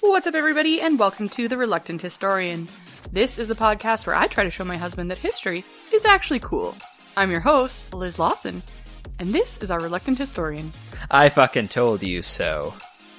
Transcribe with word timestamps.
What's 0.00 0.26
up, 0.26 0.34
everybody, 0.34 0.80
and 0.80 0.98
welcome 0.98 1.28
to 1.30 1.48
The 1.48 1.56
Reluctant 1.56 2.00
Historian. 2.02 2.68
This 3.12 3.38
is 3.38 3.48
the 3.48 3.54
podcast 3.54 4.06
where 4.06 4.16
I 4.16 4.26
try 4.26 4.44
to 4.44 4.50
show 4.50 4.64
my 4.64 4.76
husband 4.76 5.10
that 5.10 5.18
history 5.18 5.64
is 5.92 6.04
actually 6.04 6.40
cool. 6.40 6.74
I'm 7.16 7.30
your 7.30 7.40
host, 7.40 7.92
Liz 7.94 8.18
Lawson, 8.18 8.62
and 9.18 9.34
this 9.34 9.58
is 9.58 9.70
our 9.70 9.80
Reluctant 9.80 10.18
Historian. 10.18 10.72
I 11.10 11.28
fucking 11.28 11.68
told 11.68 12.02
you 12.02 12.22
so. 12.22 12.74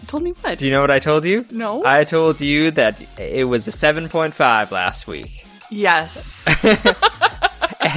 Told 0.08 0.24
me 0.24 0.32
what? 0.42 0.58
Do 0.60 0.66
you 0.66 0.72
know 0.72 0.82
what 0.82 0.92
I 0.92 1.00
told 1.00 1.26
you? 1.26 1.46
No. 1.52 1.84
I 1.86 2.04
told 2.04 2.42
you 2.42 2.72
that 2.72 3.00
it 3.20 3.46
was 3.48 3.68
a 3.68 3.72
7.5 3.72 4.72
last 4.72 5.08
week. 5.08 5.46
yes. 5.70 6.46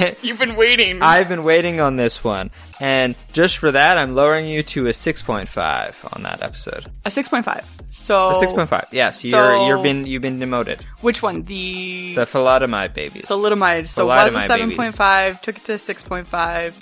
You've 0.21 0.39
been 0.39 0.55
waiting. 0.55 1.01
I've 1.01 1.29
been 1.29 1.43
waiting 1.43 1.81
on 1.81 1.95
this 1.95 2.23
one. 2.23 2.51
And 2.79 3.15
just 3.33 3.57
for 3.57 3.71
that, 3.71 3.97
I'm 3.97 4.15
lowering 4.15 4.45
you 4.47 4.63
to 4.63 4.87
a 4.87 4.91
6.5 4.91 6.15
on 6.15 6.23
that 6.23 6.41
episode. 6.41 6.85
a 7.05 7.09
6.5. 7.09 7.63
So. 7.91 8.29
A 8.29 8.33
6.5. 8.33 8.87
Yes, 8.91 9.23
you're 9.23 9.65
you're 9.65 9.81
been 9.81 10.05
you've 10.05 10.21
been 10.21 10.39
demoted. 10.39 10.81
Which 11.01 11.23
one? 11.23 11.41
The. 11.43 12.13
The 12.15 12.25
thalidomide 12.25 12.93
babies. 12.93 13.25
thalidomide. 13.25 13.87
So 13.87 14.05
was 14.07 14.33
a 14.33 14.37
7.5, 14.37 15.41
took 15.41 15.57
it 15.57 15.65
to 15.65 15.73
6.5, 15.73 16.73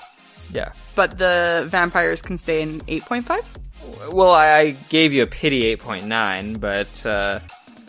yeah. 0.51 0.73
but 0.95 1.17
the 1.17 1.65
vampires 1.67 2.21
can 2.21 2.37
stay 2.37 2.61
in 2.61 2.81
8.5? 2.81 4.11
Well, 4.11 4.31
I, 4.31 4.57
I 4.57 4.69
gave 4.89 5.13
you 5.13 5.23
a 5.23 5.27
pity 5.27 5.75
8.9, 5.75 6.59
but 6.59 7.05
uh, 7.05 7.39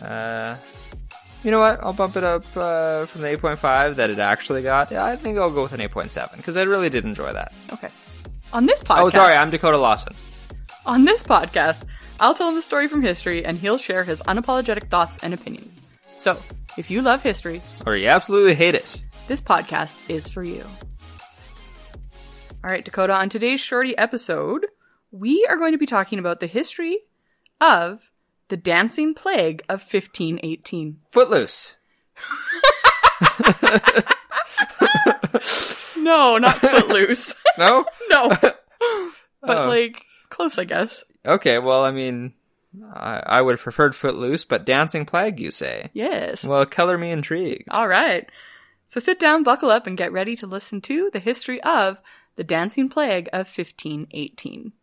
uh, 0.03 0.55
you 1.45 1.51
know 1.51 1.59
what? 1.59 1.81
I'll 1.83 1.93
bump 1.93 2.17
it 2.17 2.23
up 2.23 2.43
uh, 2.57 3.05
from 3.05 3.21
the 3.21 3.27
8.5 3.37 3.95
that 3.95 4.09
it 4.09 4.19
actually 4.19 4.63
got. 4.63 4.91
Yeah, 4.91 5.05
I 5.05 5.15
think 5.15 5.37
I'll 5.37 5.51
go 5.51 5.61
with 5.63 5.73
an 5.73 5.79
8.7 5.79 6.35
because 6.37 6.57
I 6.57 6.63
really 6.63 6.89
did 6.89 7.05
enjoy 7.05 7.31
that. 7.31 7.53
Okay. 7.71 7.89
On 8.51 8.65
this 8.65 8.81
podcast. 8.83 9.01
Oh, 9.01 9.09
sorry, 9.09 9.35
I'm 9.35 9.49
Dakota 9.51 9.77
Lawson. 9.77 10.13
On 10.85 11.05
this 11.05 11.21
podcast, 11.23 11.83
I'll 12.19 12.33
tell 12.33 12.49
him 12.49 12.57
a 12.57 12.61
story 12.61 12.87
from 12.87 13.01
history 13.01 13.45
and 13.45 13.57
he'll 13.57 13.77
share 13.77 14.03
his 14.03 14.21
unapologetic 14.23 14.87
thoughts 14.89 15.19
and 15.23 15.33
opinions. 15.33 15.81
So, 16.15 16.37
if 16.77 16.89
you 16.89 17.01
love 17.01 17.21
history, 17.21 17.61
Or 17.85 17.95
you 17.95 18.07
absolutely 18.07 18.55
hate 18.55 18.75
it. 18.75 19.01
this 19.27 19.41
podcast 19.41 20.09
is 20.09 20.29
for 20.29 20.43
you. 20.43 20.63
All 22.63 22.71
right, 22.71 22.83
Dakota, 22.83 23.13
on 23.13 23.29
today's 23.29 23.61
shorty 23.61 23.95
episode, 23.97 24.65
we 25.11 25.45
are 25.47 25.57
going 25.57 25.71
to 25.73 25.77
be 25.77 25.85
talking 25.85 26.17
about 26.17 26.39
the 26.39 26.47
history 26.47 26.99
of 27.61 28.09
the 28.49 28.57
dancing 28.57 29.13
plague 29.13 29.61
of 29.69 29.81
1518. 29.81 30.99
Footloose. 31.11 31.77
No, 35.97 36.37
not 36.37 36.57
footloose. 36.59 37.33
No? 37.57 37.85
no. 38.09 38.29
But 39.41 39.57
Oh. 39.57 39.67
like 39.69 40.03
close, 40.29 40.57
I 40.59 40.65
guess. 40.65 41.03
okay, 41.25 41.57
well, 41.57 41.83
I 41.85 41.91
mean, 41.91 42.33
I, 42.93 43.23
I 43.25 43.41
would 43.41 43.53
have 43.53 43.61
preferred 43.61 43.95
Footloose, 43.95 44.43
but 44.45 44.65
Dancing 44.65 45.05
Plague, 45.05 45.39
you 45.39 45.51
say? 45.51 45.89
Yes. 45.93 46.43
Well, 46.43 46.65
color 46.65 46.97
me 46.97 47.11
intrigued. 47.11 47.69
All 47.71 47.87
right. 47.87 48.29
So 48.87 48.99
sit 48.99 49.19
down, 49.19 49.43
buckle 49.43 49.69
up, 49.71 49.87
and 49.87 49.97
get 49.97 50.11
ready 50.11 50.35
to 50.35 50.45
listen 50.47 50.81
to 50.81 51.09
the 51.13 51.19
history 51.19 51.61
of 51.63 52.01
the 52.35 52.43
dancing 52.43 52.89
plague 52.89 53.29
of 53.31 53.47
1518. 53.47 54.73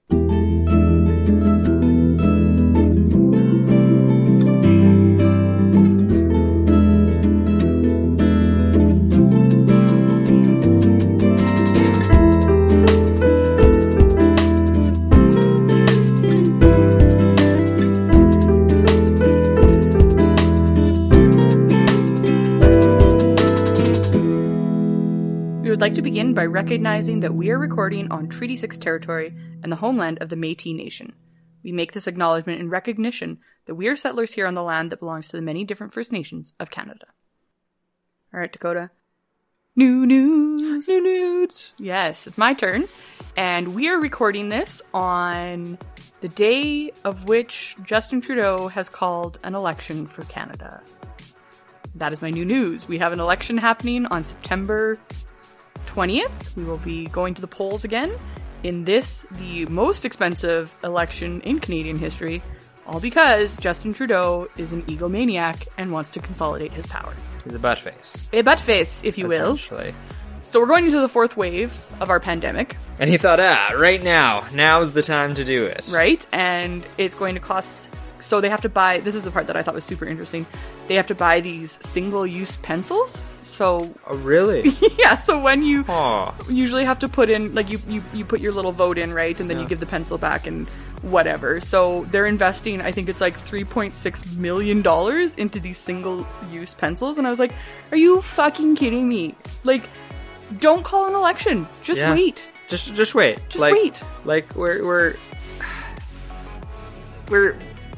Begin 26.12 26.34
by 26.34 26.44
recognizing 26.44 27.20
that 27.20 27.34
we 27.34 27.48
are 27.48 27.58
recording 27.58 28.12
on 28.12 28.28
Treaty 28.28 28.54
6 28.54 28.76
territory 28.76 29.34
and 29.62 29.72
the 29.72 29.76
homeland 29.76 30.20
of 30.20 30.28
the 30.28 30.36
Metis 30.36 30.74
Nation. 30.74 31.14
We 31.64 31.72
make 31.72 31.92
this 31.92 32.06
acknowledgement 32.06 32.60
in 32.60 32.68
recognition 32.68 33.38
that 33.64 33.76
we 33.76 33.88
are 33.88 33.96
settlers 33.96 34.34
here 34.34 34.46
on 34.46 34.52
the 34.52 34.62
land 34.62 34.92
that 34.92 35.00
belongs 35.00 35.28
to 35.28 35.36
the 35.36 35.40
many 35.40 35.64
different 35.64 35.94
First 35.94 36.12
Nations 36.12 36.52
of 36.60 36.70
Canada. 36.70 37.06
All 38.34 38.40
right, 38.40 38.52
Dakota. 38.52 38.90
New 39.74 40.04
news. 40.04 40.86
New 40.86 41.02
nudes. 41.02 41.72
Yes, 41.78 42.26
it's 42.26 42.36
my 42.36 42.52
turn. 42.52 42.88
And 43.34 43.74
we 43.74 43.88
are 43.88 43.98
recording 43.98 44.50
this 44.50 44.82
on 44.92 45.78
the 46.20 46.28
day 46.28 46.92
of 47.06 47.26
which 47.26 47.74
Justin 47.84 48.20
Trudeau 48.20 48.68
has 48.68 48.90
called 48.90 49.38
an 49.44 49.54
election 49.54 50.06
for 50.06 50.24
Canada. 50.24 50.82
That 51.94 52.12
is 52.12 52.20
my 52.20 52.28
new 52.28 52.44
news. 52.44 52.86
We 52.86 52.98
have 52.98 53.14
an 53.14 53.20
election 53.20 53.56
happening 53.56 54.04
on 54.04 54.24
September 54.24 54.98
20th. 55.94 56.56
We 56.56 56.64
will 56.64 56.78
be 56.78 57.06
going 57.06 57.34
to 57.34 57.40
the 57.40 57.46
polls 57.46 57.84
again 57.84 58.12
in 58.62 58.84
this, 58.84 59.26
the 59.32 59.66
most 59.66 60.04
expensive 60.04 60.74
election 60.84 61.40
in 61.42 61.58
Canadian 61.60 61.98
history, 61.98 62.42
all 62.86 63.00
because 63.00 63.56
Justin 63.56 63.92
Trudeau 63.92 64.48
is 64.56 64.72
an 64.72 64.82
egomaniac 64.84 65.66
and 65.78 65.92
wants 65.92 66.10
to 66.10 66.20
consolidate 66.20 66.72
his 66.72 66.86
power. 66.86 67.12
He's 67.44 67.54
a 67.54 67.58
butt 67.58 67.78
face. 67.78 68.28
A 68.32 68.42
butt 68.42 68.60
face, 68.60 69.02
if 69.04 69.18
you 69.18 69.26
will. 69.26 69.54
Essentially. 69.54 69.94
So 70.46 70.60
we're 70.60 70.66
going 70.66 70.84
into 70.84 71.00
the 71.00 71.08
fourth 71.08 71.36
wave 71.36 71.84
of 72.00 72.10
our 72.10 72.20
pandemic. 72.20 72.76
And 72.98 73.08
he 73.08 73.16
thought, 73.16 73.40
ah, 73.40 73.72
right 73.76 74.02
now, 74.02 74.46
now's 74.52 74.92
the 74.92 75.02
time 75.02 75.34
to 75.34 75.44
do 75.44 75.64
it. 75.64 75.90
right? 75.92 76.24
And 76.32 76.84
it's 76.98 77.14
going 77.14 77.34
to 77.34 77.40
cost. 77.40 77.88
So 78.22 78.40
they 78.40 78.48
have 78.48 78.60
to 78.62 78.68
buy. 78.68 78.98
This 78.98 79.14
is 79.14 79.22
the 79.24 79.30
part 79.30 79.46
that 79.48 79.56
I 79.56 79.62
thought 79.62 79.74
was 79.74 79.84
super 79.84 80.06
interesting. 80.06 80.46
They 80.88 80.94
have 80.94 81.06
to 81.08 81.14
buy 81.14 81.40
these 81.40 81.78
single-use 81.82 82.56
pencils. 82.58 83.20
So 83.42 83.92
Oh, 84.06 84.16
really? 84.16 84.70
yeah, 84.98 85.16
so 85.18 85.38
when 85.40 85.62
you 85.62 85.84
usually 86.48 86.84
have 86.84 86.98
to 87.00 87.08
put 87.08 87.28
in, 87.28 87.54
like 87.54 87.68
you 87.70 87.78
you, 87.86 88.02
you 88.14 88.24
put 88.24 88.40
your 88.40 88.52
little 88.52 88.72
vote 88.72 88.96
in, 88.96 89.12
right, 89.12 89.38
and 89.38 89.50
then 89.50 89.58
you 89.58 89.66
give 89.66 89.78
the 89.80 89.86
pencil 89.86 90.16
back 90.16 90.46
and 90.46 90.66
whatever. 91.02 91.60
So 91.60 92.04
they're 92.10 92.26
investing. 92.26 92.80
I 92.80 92.92
think 92.92 93.08
it's 93.10 93.20
like 93.20 93.36
three 93.36 93.64
point 93.64 93.92
six 93.92 94.24
million 94.36 94.80
dollars 94.82 95.36
into 95.36 95.60
these 95.60 95.76
single-use 95.76 96.74
pencils, 96.74 97.18
and 97.18 97.26
I 97.26 97.30
was 97.30 97.38
like, 97.38 97.52
are 97.90 97.96
you 97.98 98.22
fucking 98.22 98.76
kidding 98.76 99.06
me? 99.08 99.34
Like, 99.64 99.82
don't 100.58 100.82
call 100.82 101.06
an 101.08 101.14
election. 101.14 101.66
Just 101.82 102.00
Yeah. 102.00 102.14
wait. 102.14 102.48
Just, 102.68 102.94
just 102.94 103.14
wait. 103.14 103.38
Just 103.50 103.60
like, 103.60 103.72
wait. 103.74 104.02
Like 104.24 104.54
we're, 104.54 104.82
we're, 104.84 105.16
we're, 107.28 107.56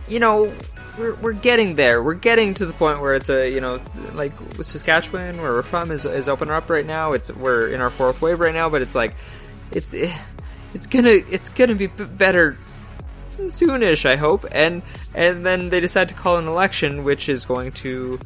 you 0.09 0.21
know, 0.21 0.53
we're, 0.99 1.15
we're 1.17 1.33
getting 1.33 1.75
there. 1.75 2.03
We're 2.03 2.15
getting 2.15 2.55
to 2.55 2.67
the 2.67 2.73
point 2.73 3.01
where 3.01 3.15
it's 3.15 3.29
a, 3.29 3.51
you 3.51 3.61
know, 3.61 3.81
like 4.13 4.33
Saskatchewan, 4.63 5.41
where 5.41 5.53
we're 5.53 5.63
from, 5.63 5.91
is 5.91 6.05
is 6.05 6.29
open 6.29 6.51
up 6.51 6.71
right 6.71 6.87
now. 6.87 7.13
It's 7.13 7.31
we're 7.31 7.69
in 7.69 7.81
our 7.81 7.91
fourth 7.91 8.23
wave 8.23 8.41
right 8.41 8.55
now, 8.55 8.69
but 8.69 8.83
it's 8.83 8.95
like, 8.95 9.15
it's, 9.73 9.95
eh, 9.95 10.17
it's 10.73 10.87
gonna, 10.87 11.09
it's 11.09 11.49
gonna 11.49 11.75
be 11.75 11.87
better 11.87 12.57
soonish, 13.39 14.05
I 14.05 14.17
hope. 14.17 14.45
And 14.53 14.83
and 15.15 15.45
then 15.45 15.69
they 15.71 15.81
decide 15.81 16.09
to 16.11 16.15
call 16.15 16.39
an 16.39 16.47
election, 16.47 17.05
which 17.05 17.29
is 17.29 17.45
going 17.45 17.73
to 17.73 18.19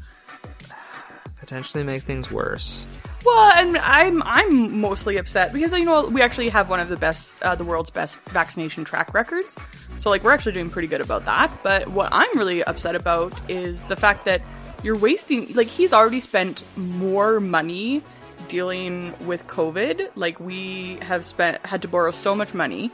potentially 1.40 1.84
make 1.84 2.02
things 2.02 2.30
worse. 2.30 2.86
Well, 3.28 3.52
and 3.52 3.76
I'm 3.76 4.22
I'm 4.22 4.80
mostly 4.80 5.18
upset 5.18 5.52
because 5.52 5.72
you 5.72 5.84
know 5.84 6.08
we 6.08 6.22
actually 6.22 6.48
have 6.48 6.70
one 6.70 6.80
of 6.80 6.88
the 6.88 6.96
best, 6.96 7.36
uh, 7.42 7.54
the 7.54 7.64
world's 7.64 7.90
best 7.90 8.18
vaccination 8.30 8.84
track 8.84 9.12
records. 9.12 9.54
So 9.98 10.08
like 10.08 10.24
we're 10.24 10.32
actually 10.32 10.52
doing 10.52 10.70
pretty 10.70 10.88
good 10.88 11.02
about 11.02 11.26
that. 11.26 11.50
But 11.62 11.88
what 11.88 12.08
I'm 12.10 12.38
really 12.38 12.64
upset 12.64 12.94
about 12.94 13.38
is 13.50 13.82
the 13.84 13.96
fact 13.96 14.24
that 14.24 14.40
you're 14.82 14.96
wasting. 14.96 15.52
Like 15.52 15.66
he's 15.66 15.92
already 15.92 16.20
spent 16.20 16.64
more 16.76 17.38
money 17.38 18.02
dealing 18.48 19.14
with 19.26 19.46
COVID. 19.46 20.08
Like 20.14 20.40
we 20.40 20.96
have 21.02 21.22
spent 21.22 21.64
had 21.66 21.82
to 21.82 21.88
borrow 21.88 22.12
so 22.12 22.34
much 22.34 22.54
money. 22.54 22.90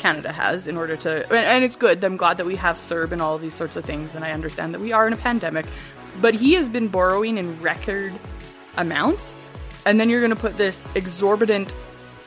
Canada 0.00 0.32
has 0.32 0.66
in 0.66 0.76
order 0.76 0.96
to, 0.96 1.24
and, 1.26 1.34
and 1.34 1.64
it's 1.64 1.76
good. 1.76 2.02
I'm 2.02 2.16
glad 2.16 2.38
that 2.38 2.46
we 2.46 2.56
have 2.56 2.76
CERB 2.76 3.12
and 3.12 3.22
all 3.22 3.36
of 3.36 3.42
these 3.42 3.54
sorts 3.54 3.76
of 3.76 3.84
things, 3.84 4.14
and 4.14 4.24
I 4.24 4.32
understand 4.32 4.74
that 4.74 4.80
we 4.80 4.92
are 4.92 5.06
in 5.06 5.12
a 5.12 5.16
pandemic. 5.16 5.66
But 6.20 6.34
he 6.34 6.54
has 6.54 6.68
been 6.68 6.88
borrowing 6.88 7.38
in 7.38 7.60
record 7.60 8.12
amounts, 8.76 9.32
and 9.88 9.98
then 9.98 10.08
you're 10.10 10.20
going 10.20 10.30
to 10.34 10.36
put 10.36 10.56
this 10.58 10.86
exorbitant 10.94 11.74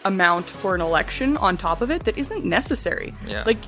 amount 0.03 0.47
for 0.49 0.73
an 0.75 0.81
election 0.81 1.37
on 1.37 1.57
top 1.57 1.81
of 1.81 1.91
it 1.91 2.05
that 2.05 2.17
isn't 2.17 2.43
necessary. 2.43 3.13
Yeah. 3.25 3.43
Like, 3.45 3.59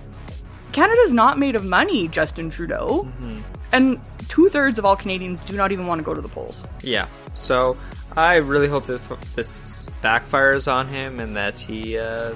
Canada's 0.71 1.13
not 1.13 1.37
made 1.37 1.55
of 1.55 1.63
money, 1.63 2.07
Justin 2.07 2.49
Trudeau. 2.49 3.03
Hmm. 3.03 3.39
And 3.71 3.99
two 4.29 4.49
thirds 4.49 4.79
of 4.79 4.85
all 4.85 4.95
Canadians 4.95 5.41
do 5.41 5.55
not 5.55 5.71
even 5.71 5.85
want 5.87 5.99
to 5.99 6.03
go 6.05 6.13
to 6.13 6.21
the 6.21 6.27
polls. 6.29 6.65
Yeah. 6.81 7.07
So 7.35 7.77
I 8.17 8.35
really 8.37 8.67
hope 8.67 8.87
that 8.87 9.01
this 9.35 9.85
backfires 10.03 10.71
on 10.71 10.87
him 10.87 11.19
and 11.19 11.35
that 11.35 11.59
he 11.59 11.97
uh, 11.97 12.33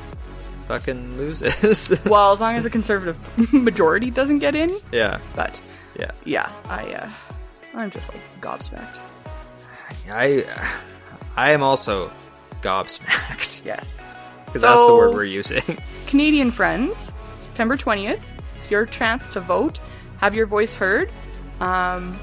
fucking 0.68 1.18
loses. 1.18 1.92
Well, 2.06 2.34
as 2.34 2.40
long 2.40 2.56
as 2.56 2.66
a 2.66 2.70
conservative 2.70 3.18
majority 3.54 4.12
doesn't 4.12 4.40
get 4.40 4.56
in, 4.56 4.70
yeah. 4.92 5.20
but 5.36 5.60
Yeah. 6.00 6.12
yeah, 6.24 6.52
I, 6.70 6.94
uh, 6.94 7.10
I'm 7.74 7.90
just 7.92 8.10
like 8.10 8.22
gobsmacked. 8.42 8.98
I 10.10 10.46
I 11.38 11.52
am 11.52 11.62
also 11.64 12.12
gobsmacked 12.62 13.64
Yes. 13.66 14.02
because 14.48 14.62
that's 14.62 14.88
the 14.88 14.94
word 14.96 15.14
we're 15.14 15.24
using. 15.24 15.64
Canadian 16.08 16.52
friends, 16.52 17.14
September 17.38 17.78
20th, 17.78 18.22
it's 18.58 18.70
your 18.72 18.86
chance 18.86 19.30
to 19.30 19.40
vote. 19.40 19.80
have 20.18 20.36
your 20.36 20.48
voice 20.48 20.74
heard. 20.74 21.12
Um, 21.60 22.20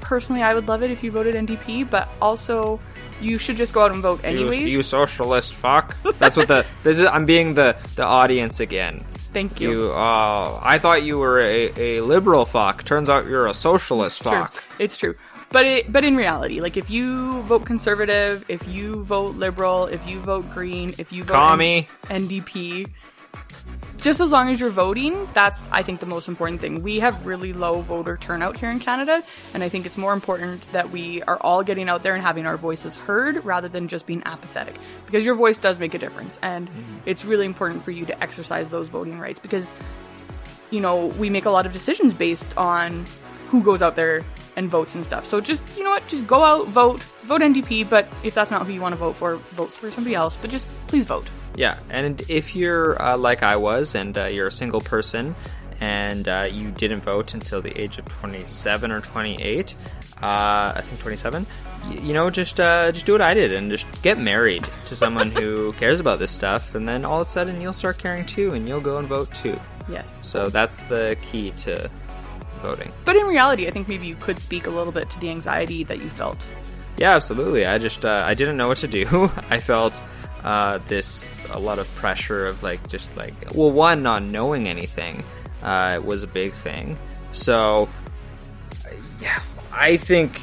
personally, 0.00 0.42
I 0.42 0.54
would 0.54 0.68
love 0.68 0.82
it 0.82 0.90
if 0.90 1.02
you 1.02 1.10
voted 1.10 1.34
NDP, 1.34 1.88
but 1.88 2.08
also 2.20 2.80
you 3.20 3.38
should 3.38 3.56
just 3.56 3.72
go 3.72 3.82
out 3.84 3.92
and 3.92 4.02
vote 4.02 4.20
anyways. 4.24 4.60
You, 4.60 4.66
you 4.68 4.82
socialist 4.82 5.54
fuck. 5.54 5.96
That's 6.18 6.36
what 6.36 6.48
the 6.48 6.66
this 6.82 6.98
is. 7.00 7.06
I'm 7.06 7.24
being 7.26 7.54
the 7.54 7.76
the 7.96 8.04
audience 8.04 8.60
again. 8.60 9.04
Thank 9.32 9.60
you. 9.60 9.70
You, 9.86 9.92
uh, 9.92 10.60
I 10.62 10.78
thought 10.78 11.02
you 11.02 11.18
were 11.18 11.40
a, 11.40 11.72
a 11.76 12.00
liberal 12.02 12.44
fuck. 12.46 12.84
Turns 12.84 13.08
out 13.08 13.26
you're 13.26 13.46
a 13.46 13.54
socialist 13.54 14.22
True. 14.22 14.30
fuck. 14.32 14.62
It's 14.78 14.96
true. 14.96 15.16
But 15.50 15.66
it, 15.66 15.92
but 15.92 16.04
in 16.04 16.16
reality, 16.16 16.60
like 16.60 16.76
if 16.76 16.90
you 16.90 17.42
vote 17.42 17.64
conservative, 17.64 18.44
if 18.48 18.66
you 18.66 19.04
vote 19.04 19.36
liberal, 19.36 19.86
if 19.86 20.06
you 20.08 20.18
vote 20.20 20.50
green, 20.52 20.94
if 20.98 21.12
you 21.12 21.24
vote 21.24 21.34
Commie. 21.34 21.88
N- 22.10 22.28
NDP, 22.28 22.90
just 23.98 24.20
as 24.20 24.30
long 24.30 24.50
as 24.50 24.60
you're 24.60 24.70
voting, 24.70 25.28
that's 25.32 25.62
I 25.70 25.82
think 25.82 26.00
the 26.00 26.06
most 26.06 26.28
important 26.28 26.60
thing. 26.60 26.82
We 26.82 27.00
have 27.00 27.24
really 27.24 27.52
low 27.52 27.80
voter 27.82 28.16
turnout 28.16 28.56
here 28.56 28.68
in 28.68 28.80
Canada, 28.80 29.22
and 29.54 29.62
I 29.62 29.68
think 29.68 29.86
it's 29.86 29.96
more 29.96 30.12
important 30.12 30.70
that 30.72 30.90
we 30.90 31.22
are 31.22 31.38
all 31.38 31.62
getting 31.62 31.88
out 31.88 32.02
there 32.02 32.14
and 32.14 32.22
having 32.22 32.46
our 32.46 32.56
voices 32.56 32.96
heard 32.96 33.44
rather 33.44 33.68
than 33.68 33.88
just 33.88 34.06
being 34.06 34.22
apathetic. 34.26 34.74
Because 35.06 35.24
your 35.24 35.36
voice 35.36 35.58
does 35.58 35.78
make 35.78 35.94
a 35.94 35.98
difference, 35.98 36.38
and 36.42 36.68
mm-hmm. 36.68 36.96
it's 37.06 37.24
really 37.24 37.46
important 37.46 37.82
for 37.82 37.92
you 37.92 38.04
to 38.06 38.22
exercise 38.22 38.70
those 38.70 38.88
voting 38.88 39.18
rights 39.18 39.38
because 39.38 39.70
you 40.74 40.80
know, 40.80 41.06
we 41.06 41.30
make 41.30 41.44
a 41.44 41.50
lot 41.50 41.66
of 41.66 41.72
decisions 41.72 42.12
based 42.12 42.56
on 42.56 43.06
who 43.48 43.62
goes 43.62 43.80
out 43.80 43.94
there 43.94 44.24
and 44.56 44.70
votes 44.70 44.94
and 44.94 45.04
stuff. 45.04 45.26
So 45.26 45.40
just, 45.40 45.62
you 45.76 45.82
know 45.84 45.90
what, 45.90 46.06
just 46.08 46.26
go 46.26 46.44
out, 46.44 46.68
vote, 46.68 47.02
vote 47.24 47.40
NDP, 47.40 47.88
but 47.90 48.06
if 48.22 48.34
that's 48.34 48.50
not 48.50 48.66
who 48.66 48.72
you 48.72 48.80
want 48.80 48.92
to 48.92 48.98
vote 48.98 49.16
for, 49.16 49.36
vote 49.36 49.70
for 49.72 49.90
somebody 49.90 50.14
else, 50.14 50.36
but 50.40 50.50
just 50.50 50.66
please 50.86 51.04
vote. 51.04 51.28
Yeah, 51.56 51.78
and 51.90 52.22
if 52.28 52.54
you're 52.56 53.00
uh, 53.00 53.16
like 53.16 53.42
I 53.42 53.56
was, 53.56 53.94
and 53.94 54.16
uh, 54.18 54.24
you're 54.26 54.48
a 54.48 54.52
single 54.52 54.80
person, 54.80 55.34
and 55.80 56.26
uh, 56.28 56.48
you 56.50 56.70
didn't 56.70 57.00
vote 57.02 57.34
until 57.34 57.60
the 57.62 57.76
age 57.80 57.98
of 57.98 58.04
27 58.08 58.90
or 58.90 59.00
28, 59.00 59.74
uh, 60.22 60.26
I 60.76 60.82
think 60.84 61.00
27. 61.00 61.46
y- 61.84 61.92
You 62.02 62.12
know, 62.14 62.30
just 62.30 62.58
uh, 62.60 62.90
just 62.92 63.06
do 63.06 63.12
what 63.12 63.20
I 63.20 63.34
did 63.34 63.52
and 63.52 63.70
just 63.70 63.86
get 64.02 64.18
married 64.18 64.66
to 64.86 64.96
someone 64.96 65.30
who 65.30 65.72
cares 65.78 66.00
about 66.00 66.18
this 66.20 66.30
stuff, 66.32 66.74
and 66.74 66.88
then 66.88 67.04
all 67.04 67.20
of 67.20 67.26
a 67.26 67.30
sudden 67.30 67.60
you'll 67.60 67.72
start 67.72 67.98
caring 67.98 68.24
too, 68.26 68.52
and 68.54 68.66
you'll 68.68 68.80
go 68.80 68.98
and 68.98 69.06
vote 69.08 69.32
too. 69.34 69.58
Yes. 69.88 70.18
So 70.22 70.46
that's 70.48 70.78
the 70.88 71.16
key 71.22 71.50
to 71.58 71.90
voting. 72.64 72.90
But 73.04 73.16
in 73.16 73.26
reality, 73.26 73.66
I 73.66 73.70
think 73.70 73.88
maybe 73.88 74.06
you 74.06 74.16
could 74.16 74.38
speak 74.38 74.66
a 74.66 74.70
little 74.70 74.92
bit 74.92 75.10
to 75.10 75.20
the 75.20 75.30
anxiety 75.30 75.84
that 75.84 76.00
you 76.00 76.08
felt. 76.08 76.48
Yeah, 76.96 77.14
absolutely. 77.14 77.66
I 77.66 77.78
just 77.78 78.04
uh, 78.04 78.24
I 78.26 78.34
didn't 78.34 78.56
know 78.56 78.68
what 78.68 78.78
to 78.78 78.88
do. 78.88 79.30
I 79.50 79.58
felt 79.58 80.00
uh, 80.42 80.78
this 80.88 81.24
a 81.50 81.58
lot 81.58 81.78
of 81.78 81.92
pressure 81.94 82.46
of 82.46 82.62
like 82.62 82.88
just 82.88 83.14
like 83.16 83.34
well, 83.54 83.70
one 83.70 84.02
not 84.02 84.22
knowing 84.22 84.68
anything 84.68 85.22
uh, 85.62 86.00
was 86.04 86.22
a 86.22 86.26
big 86.26 86.52
thing. 86.52 86.96
So 87.32 87.88
yeah, 89.20 89.40
I 89.72 89.96
think 89.96 90.40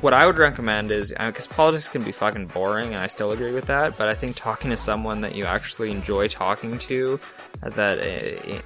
what 0.00 0.14
I 0.14 0.26
would 0.26 0.38
recommend 0.38 0.92
is 0.92 1.12
because 1.18 1.46
politics 1.46 1.88
can 1.88 2.04
be 2.04 2.12
fucking 2.12 2.46
boring, 2.46 2.94
and 2.94 3.00
I 3.00 3.08
still 3.08 3.32
agree 3.32 3.52
with 3.52 3.66
that. 3.66 3.98
But 3.98 4.08
I 4.08 4.14
think 4.14 4.36
talking 4.36 4.70
to 4.70 4.76
someone 4.76 5.20
that 5.22 5.34
you 5.34 5.44
actually 5.44 5.90
enjoy 5.90 6.28
talking 6.28 6.78
to, 6.78 7.18
uh, 7.18 7.37
that 7.62 7.98
uh, 7.98 8.60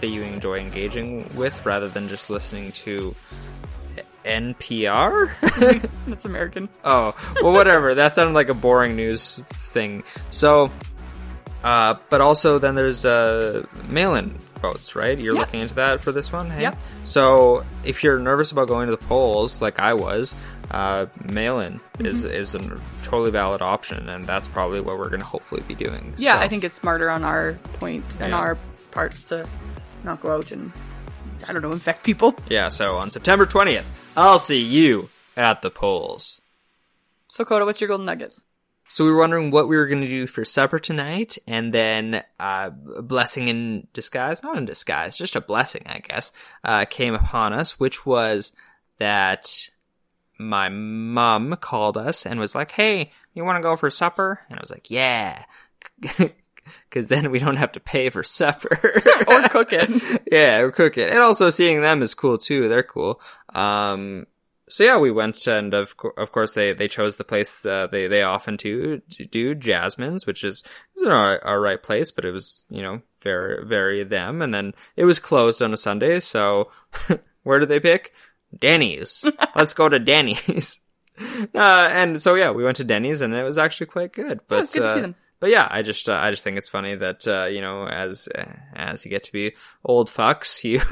that 0.00 0.08
you 0.08 0.22
enjoy 0.22 0.58
engaging 0.58 1.30
with, 1.34 1.64
rather 1.64 1.88
than 1.88 2.08
just 2.08 2.30
listening 2.30 2.72
to 2.72 3.14
NPR. 4.26 5.90
That's 6.06 6.24
American. 6.24 6.68
Oh, 6.84 7.14
well, 7.40 7.52
whatever. 7.52 7.94
that 7.94 8.14
sounded 8.14 8.34
like 8.34 8.48
a 8.48 8.54
boring 8.54 8.96
news 8.96 9.36
thing. 9.48 10.04
So, 10.30 10.70
uh, 11.64 11.94
but 12.10 12.20
also 12.20 12.58
then 12.58 12.74
there's 12.74 13.04
uh, 13.04 13.64
mail-in 13.88 14.30
votes, 14.60 14.94
right? 14.94 15.18
You're 15.18 15.34
looking 15.34 15.60
into 15.60 15.74
that 15.74 16.00
for 16.00 16.12
this 16.12 16.32
one, 16.32 16.50
hey? 16.50 16.62
Yep. 16.62 16.78
So, 17.04 17.64
if 17.84 18.02
you're 18.02 18.18
nervous 18.18 18.50
about 18.52 18.68
going 18.68 18.86
to 18.88 18.96
the 18.96 19.04
polls, 19.06 19.62
like 19.62 19.78
I 19.78 19.94
was, 19.94 20.34
uh, 20.70 21.06
mail-in 21.32 21.80
is 22.00 22.22
Mm-hmm. 22.22 22.34
is 22.34 22.54
a 22.54 22.80
totally 23.02 23.30
valid 23.30 23.62
option, 23.62 24.08
and 24.08 24.24
that's 24.24 24.48
probably 24.48 24.80
what 24.80 24.98
we're 24.98 25.08
going 25.08 25.20
to 25.20 25.26
hopefully 25.26 25.62
be 25.68 25.74
doing. 25.74 26.14
Yeah, 26.16 26.38
So- 26.38 26.44
I 26.44 26.48
think 26.48 26.64
it's 26.64 26.74
smarter 26.74 27.08
on 27.10 27.24
our 27.24 27.52
point 27.74 28.04
and 28.20 28.30
Yeah. 28.30 28.38
our 28.38 28.58
parts 28.90 29.22
to 29.24 29.46
not 30.04 30.20
go 30.22 30.32
out 30.32 30.50
and, 30.52 30.72
I 31.46 31.52
don't 31.52 31.62
know, 31.62 31.72
infect 31.72 32.04
people. 32.04 32.34
Yeah. 32.48 32.68
So 32.68 32.96
on 32.96 33.10
September 33.10 33.46
20th, 33.46 33.84
I'll 34.16 34.38
see 34.38 34.60
you 34.60 35.08
at 35.36 35.62
the 35.62 35.70
polls. 35.70 36.40
So, 37.28 37.44
Coda, 37.44 37.64
what's 37.66 37.80
your 37.80 37.88
golden 37.88 38.06
nugget? 38.06 38.34
So 38.88 39.04
we 39.04 39.10
were 39.10 39.18
wondering 39.18 39.50
what 39.50 39.66
we 39.68 39.76
were 39.76 39.86
going 39.88 40.00
to 40.00 40.06
do 40.06 40.26
for 40.28 40.44
supper 40.44 40.78
tonight, 40.78 41.36
and 41.48 41.74
then 41.74 42.22
uh, 42.38 42.70
a 42.96 43.02
blessing 43.02 43.48
in 43.48 43.88
disguise, 43.92 44.42
not 44.44 44.56
in 44.56 44.64
disguise, 44.64 45.16
just 45.16 45.34
a 45.36 45.40
blessing, 45.40 45.82
I 45.86 45.98
guess, 45.98 46.30
uh, 46.62 46.84
came 46.84 47.12
upon 47.14 47.52
us, 47.52 47.80
which 47.80 48.06
was 48.06 48.52
that 48.98 49.68
my 50.38 50.68
mom 50.68 51.56
called 51.56 51.96
us 51.96 52.26
and 52.26 52.40
was 52.40 52.54
like, 52.54 52.72
"Hey, 52.72 53.10
you 53.34 53.44
want 53.44 53.56
to 53.56 53.62
go 53.62 53.76
for 53.76 53.90
supper?" 53.90 54.40
And 54.48 54.58
I 54.58 54.62
was 54.62 54.70
like, 54.70 54.90
"Yeah." 54.90 55.44
Because 56.88 57.08
then 57.08 57.30
we 57.30 57.38
don't 57.38 57.56
have 57.56 57.72
to 57.72 57.80
pay 57.80 58.10
for 58.10 58.22
supper 58.22 58.76
Or 59.28 59.48
cook 59.48 59.72
it. 59.72 60.22
yeah, 60.32 60.58
or 60.58 60.70
cook 60.70 60.98
it. 60.98 61.10
And 61.10 61.20
also 61.20 61.50
seeing 61.50 61.80
them 61.80 62.02
is 62.02 62.14
cool 62.14 62.38
too. 62.38 62.68
They're 62.68 62.82
cool. 62.82 63.20
Um, 63.54 64.26
so 64.68 64.84
yeah, 64.84 64.98
we 64.98 65.12
went 65.12 65.46
and 65.46 65.72
of, 65.74 65.96
co- 65.96 66.12
of 66.16 66.32
course 66.32 66.54
they, 66.54 66.72
they 66.72 66.88
chose 66.88 67.16
the 67.16 67.24
place, 67.24 67.64
uh, 67.64 67.86
they, 67.86 68.08
they 68.08 68.22
often 68.22 68.56
do, 68.56 69.00
do 69.30 69.54
Jasmine's, 69.54 70.26
which 70.26 70.42
is, 70.42 70.64
is 70.96 71.02
an 71.02 71.12
all, 71.12 71.38
all 71.44 71.58
right 71.58 71.80
place, 71.80 72.10
but 72.10 72.24
it 72.24 72.32
was, 72.32 72.64
you 72.68 72.82
know, 72.82 73.00
very, 73.22 73.64
very 73.64 74.02
them. 74.02 74.42
And 74.42 74.52
then 74.52 74.74
it 74.96 75.04
was 75.04 75.20
closed 75.20 75.62
on 75.62 75.72
a 75.72 75.76
Sunday. 75.76 76.18
So 76.20 76.70
where 77.44 77.60
did 77.60 77.68
they 77.68 77.80
pick? 77.80 78.12
Denny's. 78.58 79.24
Let's 79.54 79.74
go 79.74 79.88
to 79.88 79.98
Denny's. 79.98 80.80
Uh, 81.18 81.88
and 81.92 82.20
so 82.20 82.34
yeah, 82.34 82.50
we 82.50 82.62
went 82.62 82.76
to 82.76 82.84
Denny's 82.84 83.22
and 83.22 83.32
it 83.32 83.42
was 83.42 83.56
actually 83.56 83.86
quite 83.86 84.12
good. 84.12 84.40
But, 84.46 84.64
it's 84.64 84.74
good 84.74 84.82
to 84.82 84.88
uh, 84.88 84.94
see 84.96 85.00
them. 85.00 85.14
but 85.40 85.48
yeah, 85.48 85.66
I 85.70 85.80
just 85.80 86.10
uh, 86.10 86.20
I 86.22 86.30
just 86.30 86.42
think 86.42 86.58
it's 86.58 86.68
funny 86.68 86.94
that 86.94 87.26
uh, 87.26 87.46
you 87.46 87.62
know 87.62 87.86
as 87.86 88.28
uh, 88.34 88.44
as 88.74 89.02
you 89.02 89.10
get 89.10 89.22
to 89.22 89.32
be 89.32 89.54
old 89.82 90.10
fucks, 90.10 90.62
you 90.68 90.82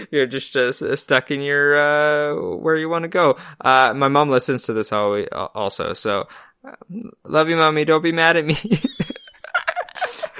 you're 0.10 0.26
just 0.26 0.56
uh, 0.56 0.96
stuck 0.96 1.30
in 1.30 1.42
your 1.42 1.78
uh, 1.78 2.56
where 2.56 2.76
you 2.76 2.88
want 2.88 3.02
to 3.02 3.08
go. 3.08 3.36
Uh, 3.60 3.92
my 3.94 4.08
mom 4.08 4.30
listens 4.30 4.62
to 4.62 4.72
this 4.72 4.90
always, 4.90 5.28
also, 5.32 5.92
so 5.92 6.26
uh, 6.66 6.72
love 7.24 7.50
you, 7.50 7.56
mommy. 7.56 7.84
Don't 7.84 8.02
be 8.02 8.12
mad 8.12 8.38
at 8.38 8.46
me. 8.46 8.56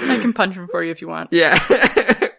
I 0.01 0.19
can 0.19 0.33
punch 0.33 0.55
him 0.55 0.69
for 0.69 0.83
you 0.83 0.91
if 0.91 1.03
you 1.03 1.09
want. 1.09 1.33
yeah. 1.33 1.59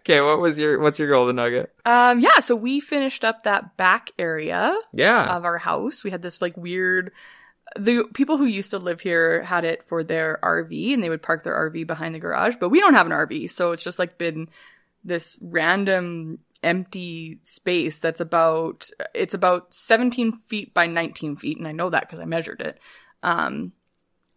Okay. 0.10 0.22
What 0.22 0.40
was 0.40 0.58
your 0.58 0.80
what's 0.80 1.00
your 1.00 1.10
golden 1.10 1.36
nugget? 1.38 1.74
Um, 1.86 2.20
yeah, 2.20 2.40
so 2.40 2.56
we 2.56 2.80
finished 2.80 3.24
up 3.24 3.44
that 3.44 3.78
back 3.78 4.12
area 4.18 4.78
Yeah. 4.94 5.36
of 5.36 5.46
our 5.46 5.58
house. 5.58 6.04
We 6.04 6.12
had 6.12 6.22
this 6.24 6.42
like 6.42 6.58
weird. 6.58 7.12
The 7.78 8.06
people 8.16 8.38
who 8.38 8.46
used 8.46 8.72
to 8.72 8.80
live 8.80 9.02
here 9.02 9.44
had 9.44 9.64
it 9.64 9.84
for 9.84 10.04
their 10.04 10.40
RV, 10.42 10.94
and 10.94 11.04
they 11.04 11.10
would 11.10 11.22
park 11.22 11.44
their 11.44 11.54
RV 11.70 11.86
behind 11.86 12.16
the 12.16 12.20
garage. 12.20 12.56
But 12.60 12.70
we 12.70 12.80
don't 12.80 12.96
have 12.96 13.06
an 13.06 13.12
RV, 13.12 13.52
so 13.52 13.72
it's 13.74 13.84
just 13.84 14.00
like 14.00 14.18
been 14.18 14.48
this 15.04 15.38
random 15.42 16.40
empty 16.62 17.40
space 17.42 18.00
that's 18.00 18.20
about 18.20 18.90
it's 19.14 19.34
about 19.34 19.74
17 19.74 20.34
feet 20.34 20.74
by 20.74 20.88
19 20.88 21.36
feet, 21.36 21.58
and 21.60 21.68
I 21.68 21.72
know 21.72 21.90
that 21.92 22.02
because 22.02 22.20
I 22.20 22.26
measured 22.26 22.62
it. 22.62 22.80
Um, 23.22 23.72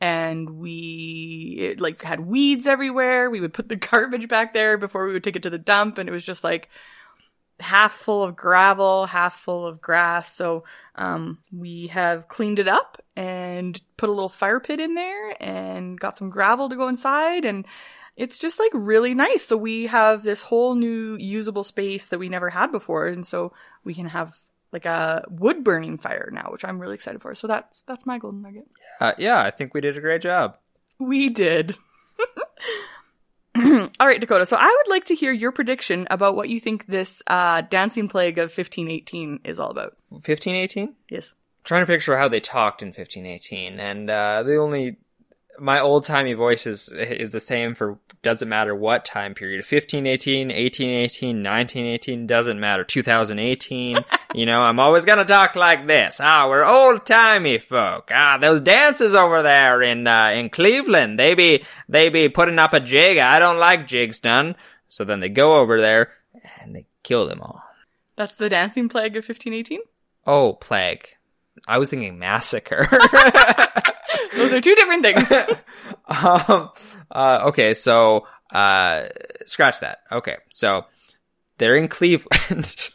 and 0.02 0.58
we 0.58 1.58
it, 1.60 1.80
like 1.80 2.02
had 2.02 2.18
weeds 2.18 2.66
everywhere. 2.66 3.30
We 3.30 3.40
would 3.40 3.54
put 3.54 3.68
the 3.68 3.76
garbage 3.90 4.26
back 4.28 4.52
there 4.52 4.76
before 4.76 5.06
we 5.06 5.12
would 5.12 5.22
take 5.22 5.36
it 5.36 5.44
to 5.44 5.50
the 5.50 5.58
dump, 5.58 5.96
and 5.96 6.08
it 6.08 6.12
was 6.12 6.24
just 6.24 6.42
like 6.42 6.68
half 7.60 7.92
full 7.92 8.24
of 8.24 8.34
gravel, 8.34 9.06
half 9.06 9.38
full 9.38 9.64
of 9.64 9.80
grass. 9.80 10.34
So 10.34 10.64
um, 10.96 11.38
we 11.52 11.86
have 11.86 12.26
cleaned 12.26 12.58
it 12.58 12.66
up 12.66 13.00
and 13.14 13.80
put 13.96 14.08
a 14.08 14.12
little 14.12 14.28
fire 14.28 14.58
pit 14.58 14.80
in 14.80 14.94
there 14.94 15.40
and 15.40 16.00
got 16.00 16.16
some 16.16 16.30
gravel 16.30 16.68
to 16.68 16.74
go 16.74 16.88
inside 16.88 17.44
and 17.44 17.64
it's 18.16 18.36
just 18.36 18.58
like 18.58 18.72
really 18.74 19.14
nice. 19.14 19.44
So 19.44 19.56
we 19.56 19.86
have 19.86 20.24
this 20.24 20.42
whole 20.42 20.74
new 20.74 21.16
usable 21.16 21.62
space 21.62 22.06
that 22.06 22.18
we 22.18 22.28
never 22.28 22.50
had 22.50 22.72
before 22.72 23.06
and 23.06 23.24
so 23.24 23.52
we 23.84 23.94
can 23.94 24.06
have 24.06 24.36
like 24.72 24.86
a 24.86 25.24
wood 25.30 25.62
burning 25.64 25.98
fire 25.98 26.30
now, 26.32 26.48
which 26.50 26.64
I'm 26.64 26.78
really 26.78 26.94
excited 26.94 27.20
for. 27.22 27.34
So 27.34 27.46
that's 27.46 27.82
that's 27.82 28.06
my 28.06 28.18
golden 28.18 28.42
nugget. 28.42 28.66
Uh, 29.00 29.12
yeah, 29.18 29.42
I 29.42 29.50
think 29.50 29.74
we 29.74 29.80
did 29.80 29.96
a 29.96 30.00
great 30.00 30.22
job. 30.22 30.56
We 30.98 31.28
did. 31.28 31.76
All 34.00 34.06
right, 34.06 34.20
Dakota. 34.20 34.46
So 34.46 34.56
I 34.58 34.64
would 34.64 34.90
like 34.90 35.04
to 35.06 35.14
hear 35.14 35.30
your 35.30 35.52
prediction 35.52 36.06
about 36.10 36.34
what 36.36 36.48
you 36.48 36.58
think 36.58 36.86
this 36.86 37.22
uh, 37.26 37.60
dancing 37.62 38.08
plague 38.08 38.38
of 38.38 38.44
1518 38.44 39.40
is 39.44 39.58
all 39.60 39.70
about. 39.70 39.96
Fifteen 40.22 40.54
eighteen. 40.54 40.94
Yes. 41.10 41.34
trying 41.64 41.82
to 41.82 41.86
picture 41.86 42.16
how 42.16 42.28
they 42.28 42.40
talked 42.40 42.82
in 42.82 42.88
1518 42.88 43.78
and 43.78 44.10
uh 44.10 44.42
the 44.42 44.56
only 44.56 44.96
my 45.58 45.80
old 45.80 46.04
timey 46.04 46.32
voice 46.32 46.66
is 46.66 46.88
is 46.88 47.30
the 47.30 47.40
same 47.40 47.74
for 47.74 47.98
doesn't 48.22 48.48
matter 48.48 48.74
what 48.74 49.04
time 49.04 49.34
period 49.34 49.58
1518 49.58 50.48
1818 50.48 51.42
1918 51.42 52.26
doesn't 52.26 52.60
matter 52.60 52.84
2018 52.84 53.98
you 54.34 54.46
know 54.46 54.62
i'm 54.62 54.80
always 54.80 55.04
gonna 55.04 55.24
talk 55.24 55.54
like 55.56 55.86
this. 55.86 56.20
Ah 56.22 56.48
we're 56.48 56.64
old 56.64 57.04
timey 57.06 57.58
folk. 57.58 58.10
Ah 58.12 58.38
those 58.38 58.60
dances 58.60 59.14
over 59.14 59.42
there 59.42 59.82
in 59.82 60.06
uh 60.06 60.30
in 60.34 60.50
cleveland 60.50 61.18
they 61.18 61.34
be 61.34 61.64
they 61.88 62.08
be 62.08 62.28
putting 62.28 62.58
up 62.58 62.72
a 62.72 62.80
jig. 62.80 63.18
I 63.18 63.38
don't 63.38 63.58
like 63.58 63.86
jigs 63.86 64.20
done. 64.20 64.56
So 64.88 65.04
then 65.04 65.20
they 65.20 65.28
go 65.28 65.58
over 65.58 65.80
there 65.80 66.12
and 66.60 66.74
they 66.74 66.86
kill 67.02 67.26
them 67.26 67.40
all. 67.40 67.62
That's 68.16 68.34
the 68.34 68.48
dancing 68.48 68.88
plague 68.88 69.16
of 69.16 69.26
1518. 69.26 69.80
Oh, 70.26 70.52
plague. 70.54 71.16
I 71.68 71.78
was 71.78 71.90
thinking 71.90 72.18
massacre. 72.18 72.88
Those 74.34 74.52
are 74.52 74.60
two 74.60 74.74
different 74.74 75.02
things. 75.02 75.30
um, 76.06 76.70
uh, 77.10 77.40
okay, 77.46 77.74
so 77.74 78.26
uh, 78.52 79.04
scratch 79.46 79.80
that. 79.80 80.00
Okay, 80.10 80.36
so 80.50 80.86
they're 81.58 81.76
in 81.76 81.88
Cleveland. 81.88 82.90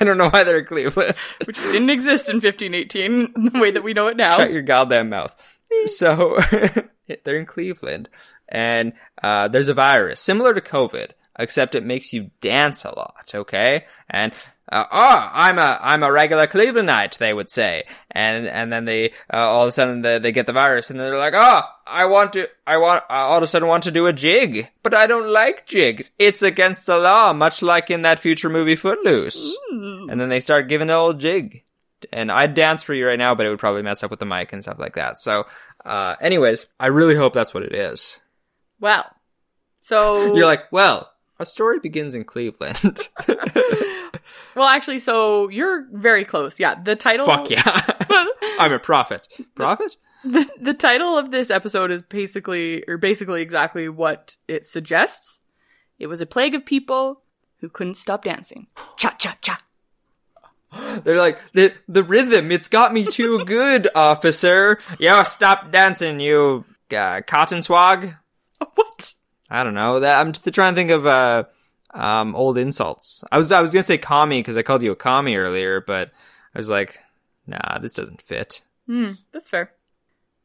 I 0.00 0.04
don't 0.04 0.18
know 0.18 0.30
why 0.30 0.44
they're 0.44 0.60
in 0.60 0.66
Cleveland. 0.66 1.14
Which 1.44 1.56
didn't 1.56 1.90
exist 1.90 2.28
in 2.28 2.36
1518 2.36 3.52
the 3.52 3.60
way 3.60 3.70
that 3.70 3.84
we 3.84 3.92
know 3.92 4.08
it 4.08 4.16
now. 4.16 4.36
Shut 4.36 4.50
your 4.50 4.62
goddamn 4.62 5.10
mouth. 5.10 5.58
So 5.86 6.38
they're 7.24 7.38
in 7.38 7.46
Cleveland, 7.46 8.08
and 8.48 8.92
uh, 9.22 9.48
there's 9.48 9.68
a 9.68 9.74
virus 9.74 10.20
similar 10.20 10.54
to 10.54 10.60
COVID, 10.60 11.10
except 11.38 11.74
it 11.74 11.84
makes 11.84 12.12
you 12.12 12.30
dance 12.40 12.84
a 12.84 12.90
lot. 12.90 13.30
Okay, 13.34 13.84
and 14.08 14.32
uh, 14.70 14.84
oh, 14.90 15.30
I'm 15.32 15.58
a 15.58 15.78
I'm 15.80 16.02
a 16.02 16.12
regular 16.12 16.46
Clevelandite, 16.46 17.18
they 17.18 17.32
would 17.32 17.50
say, 17.50 17.84
and 18.10 18.46
and 18.46 18.72
then 18.72 18.84
they 18.84 19.10
uh, 19.32 19.36
all 19.36 19.62
of 19.62 19.68
a 19.68 19.72
sudden 19.72 20.02
they, 20.02 20.18
they 20.18 20.32
get 20.32 20.46
the 20.46 20.52
virus, 20.52 20.90
and 20.90 20.98
they're 20.98 21.18
like, 21.18 21.34
oh, 21.36 21.62
I 21.86 22.04
want 22.06 22.34
to, 22.34 22.48
I 22.66 22.76
want, 22.76 23.04
I 23.08 23.20
all 23.20 23.38
of 23.38 23.42
a 23.42 23.46
sudden 23.46 23.68
want 23.68 23.84
to 23.84 23.90
do 23.90 24.06
a 24.06 24.12
jig, 24.12 24.68
but 24.82 24.94
I 24.94 25.06
don't 25.06 25.32
like 25.32 25.66
jigs. 25.66 26.12
It's 26.18 26.42
against 26.42 26.86
the 26.86 26.98
law, 26.98 27.32
much 27.32 27.62
like 27.62 27.90
in 27.90 28.02
that 28.02 28.20
future 28.20 28.48
movie 28.48 28.76
Footloose. 28.76 29.56
And 29.70 30.20
then 30.20 30.28
they 30.28 30.40
start 30.40 30.68
giving 30.68 30.88
the 30.88 30.94
old 30.94 31.20
jig, 31.20 31.64
and 32.12 32.30
I'd 32.30 32.54
dance 32.54 32.82
for 32.82 32.94
you 32.94 33.06
right 33.06 33.18
now, 33.18 33.34
but 33.34 33.46
it 33.46 33.50
would 33.50 33.58
probably 33.58 33.82
mess 33.82 34.02
up 34.02 34.10
with 34.10 34.20
the 34.20 34.26
mic 34.26 34.52
and 34.52 34.62
stuff 34.62 34.78
like 34.78 34.94
that. 34.94 35.18
So, 35.18 35.46
uh, 35.84 36.16
anyways, 36.20 36.66
I 36.78 36.86
really 36.86 37.16
hope 37.16 37.32
that's 37.32 37.54
what 37.54 37.62
it 37.62 37.74
is. 37.74 38.20
Well, 38.80 39.04
so 39.82 40.34
You're 40.34 40.46
like, 40.46 40.72
well, 40.72 41.10
our 41.42 41.46
story 41.46 41.80
begins 41.80 42.14
in 42.14 42.22
Cleveland. 42.22 43.08
well, 44.54 44.68
actually, 44.68 45.00
so 45.00 45.48
you're 45.48 45.88
very 45.90 46.24
close. 46.24 46.60
Yeah, 46.60 46.80
the 46.80 46.94
title. 46.94 47.26
Fuck 47.26 47.50
yeah. 47.50 47.62
I'm 48.60 48.72
a 48.72 48.78
prophet. 48.78 49.26
Prophet? 49.56 49.96
the, 50.22 50.48
the 50.60 50.72
title 50.72 51.18
of 51.18 51.32
this 51.32 51.50
episode 51.50 51.90
is 51.90 52.02
basically, 52.02 52.84
or 52.86 52.96
basically 52.96 53.42
exactly 53.42 53.88
what 53.88 54.36
it 54.46 54.64
suggests. 54.64 55.40
It 55.98 56.06
was 56.06 56.20
a 56.20 56.26
plague 56.26 56.54
of 56.54 56.64
people 56.64 57.22
who 57.58 57.68
couldn't 57.68 57.96
stop 57.96 58.22
dancing. 58.22 58.68
Cha 58.96 59.16
cha 59.18 59.36
cha. 59.40 59.64
They're 61.02 61.18
like, 61.18 61.40
the, 61.54 61.72
the 61.88 62.04
rhythm, 62.04 62.52
it's 62.52 62.68
got 62.68 62.94
me 62.94 63.04
too 63.04 63.44
good, 63.46 63.88
officer. 63.96 64.78
Yo, 65.00 65.24
stop 65.24 65.72
dancing, 65.72 66.20
you, 66.20 66.64
uh, 66.96 67.20
cotton 67.26 67.62
swag. 67.62 68.14
What? 68.76 69.14
I 69.52 69.64
don't 69.64 69.74
know. 69.74 70.00
That 70.00 70.18
I'm 70.18 70.32
trying 70.32 70.72
to 70.72 70.76
think 70.76 70.90
of, 70.90 71.06
uh, 71.06 71.44
um, 71.92 72.34
old 72.34 72.56
insults. 72.56 73.22
I 73.30 73.36
was, 73.36 73.52
I 73.52 73.60
was 73.60 73.72
gonna 73.72 73.82
say 73.82 73.98
commie 73.98 74.40
because 74.40 74.56
I 74.56 74.62
called 74.62 74.82
you 74.82 74.92
a 74.92 74.96
commie 74.96 75.36
earlier, 75.36 75.80
but 75.80 76.10
I 76.54 76.58
was 76.58 76.70
like, 76.70 77.00
nah, 77.46 77.78
this 77.78 77.92
doesn't 77.92 78.22
fit. 78.22 78.62
Hmm, 78.86 79.12
that's 79.30 79.50
fair. 79.50 79.72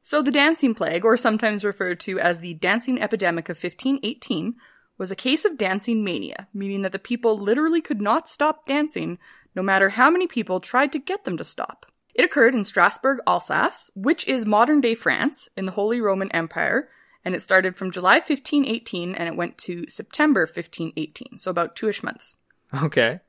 So 0.01 0.21
the 0.21 0.31
dancing 0.31 0.73
plague, 0.75 1.05
or 1.05 1.15
sometimes 1.17 1.63
referred 1.63 1.99
to 2.01 2.19
as 2.19 2.39
the 2.39 2.53
dancing 2.55 3.01
epidemic 3.01 3.49
of 3.49 3.57
1518, 3.57 4.55
was 4.97 5.11
a 5.11 5.15
case 5.15 5.45
of 5.45 5.57
dancing 5.57 6.03
mania, 6.03 6.47
meaning 6.53 6.81
that 6.81 6.91
the 6.91 6.99
people 6.99 7.37
literally 7.37 7.81
could 7.81 8.01
not 8.01 8.27
stop 8.27 8.65
dancing 8.65 9.19
no 9.55 9.61
matter 9.61 9.89
how 9.89 10.09
many 10.09 10.27
people 10.27 10.59
tried 10.59 10.91
to 10.91 10.99
get 10.99 11.23
them 11.23 11.37
to 11.37 11.43
stop. 11.43 11.85
It 12.13 12.25
occurred 12.25 12.55
in 12.55 12.65
Strasbourg, 12.65 13.19
Alsace, 13.27 13.91
which 13.95 14.27
is 14.27 14.45
modern 14.45 14.81
day 14.81 14.95
France 14.95 15.49
in 15.55 15.65
the 15.65 15.71
Holy 15.71 16.01
Roman 16.01 16.31
Empire, 16.31 16.89
and 17.25 17.35
it 17.35 17.41
started 17.41 17.75
from 17.75 17.91
July 17.91 18.15
1518 18.15 19.15
and 19.15 19.27
it 19.27 19.35
went 19.35 19.57
to 19.59 19.85
September 19.89 20.41
1518, 20.41 21.39
so 21.39 21.51
about 21.51 21.75
two 21.75 21.89
ish 21.89 22.03
months. 22.03 22.35
Okay. 22.73 23.19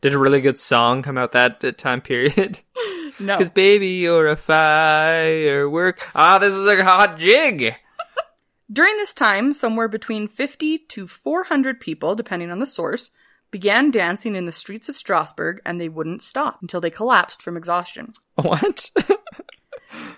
Did 0.00 0.14
a 0.14 0.18
really 0.18 0.40
good 0.40 0.58
song 0.58 1.02
come 1.02 1.18
out 1.18 1.32
that 1.32 1.78
time 1.78 2.00
period? 2.00 2.60
No. 3.20 3.36
Cause 3.36 3.48
baby, 3.48 3.88
you're 3.88 4.28
a 4.28 4.36
firework. 4.36 6.08
Ah, 6.14 6.38
this 6.38 6.54
is 6.54 6.68
a 6.68 6.84
hot 6.84 7.18
jig. 7.18 7.74
During 8.72 8.96
this 8.96 9.12
time, 9.12 9.54
somewhere 9.54 9.88
between 9.88 10.28
50 10.28 10.78
to 10.78 11.06
400 11.08 11.80
people, 11.80 12.14
depending 12.14 12.52
on 12.52 12.60
the 12.60 12.66
source, 12.66 13.10
began 13.50 13.90
dancing 13.90 14.36
in 14.36 14.44
the 14.44 14.52
streets 14.52 14.88
of 14.88 14.96
Strasbourg 14.96 15.60
and 15.64 15.80
they 15.80 15.88
wouldn't 15.88 16.22
stop 16.22 16.60
until 16.60 16.80
they 16.80 16.90
collapsed 16.90 17.42
from 17.42 17.56
exhaustion. 17.56 18.12
What? 18.36 18.90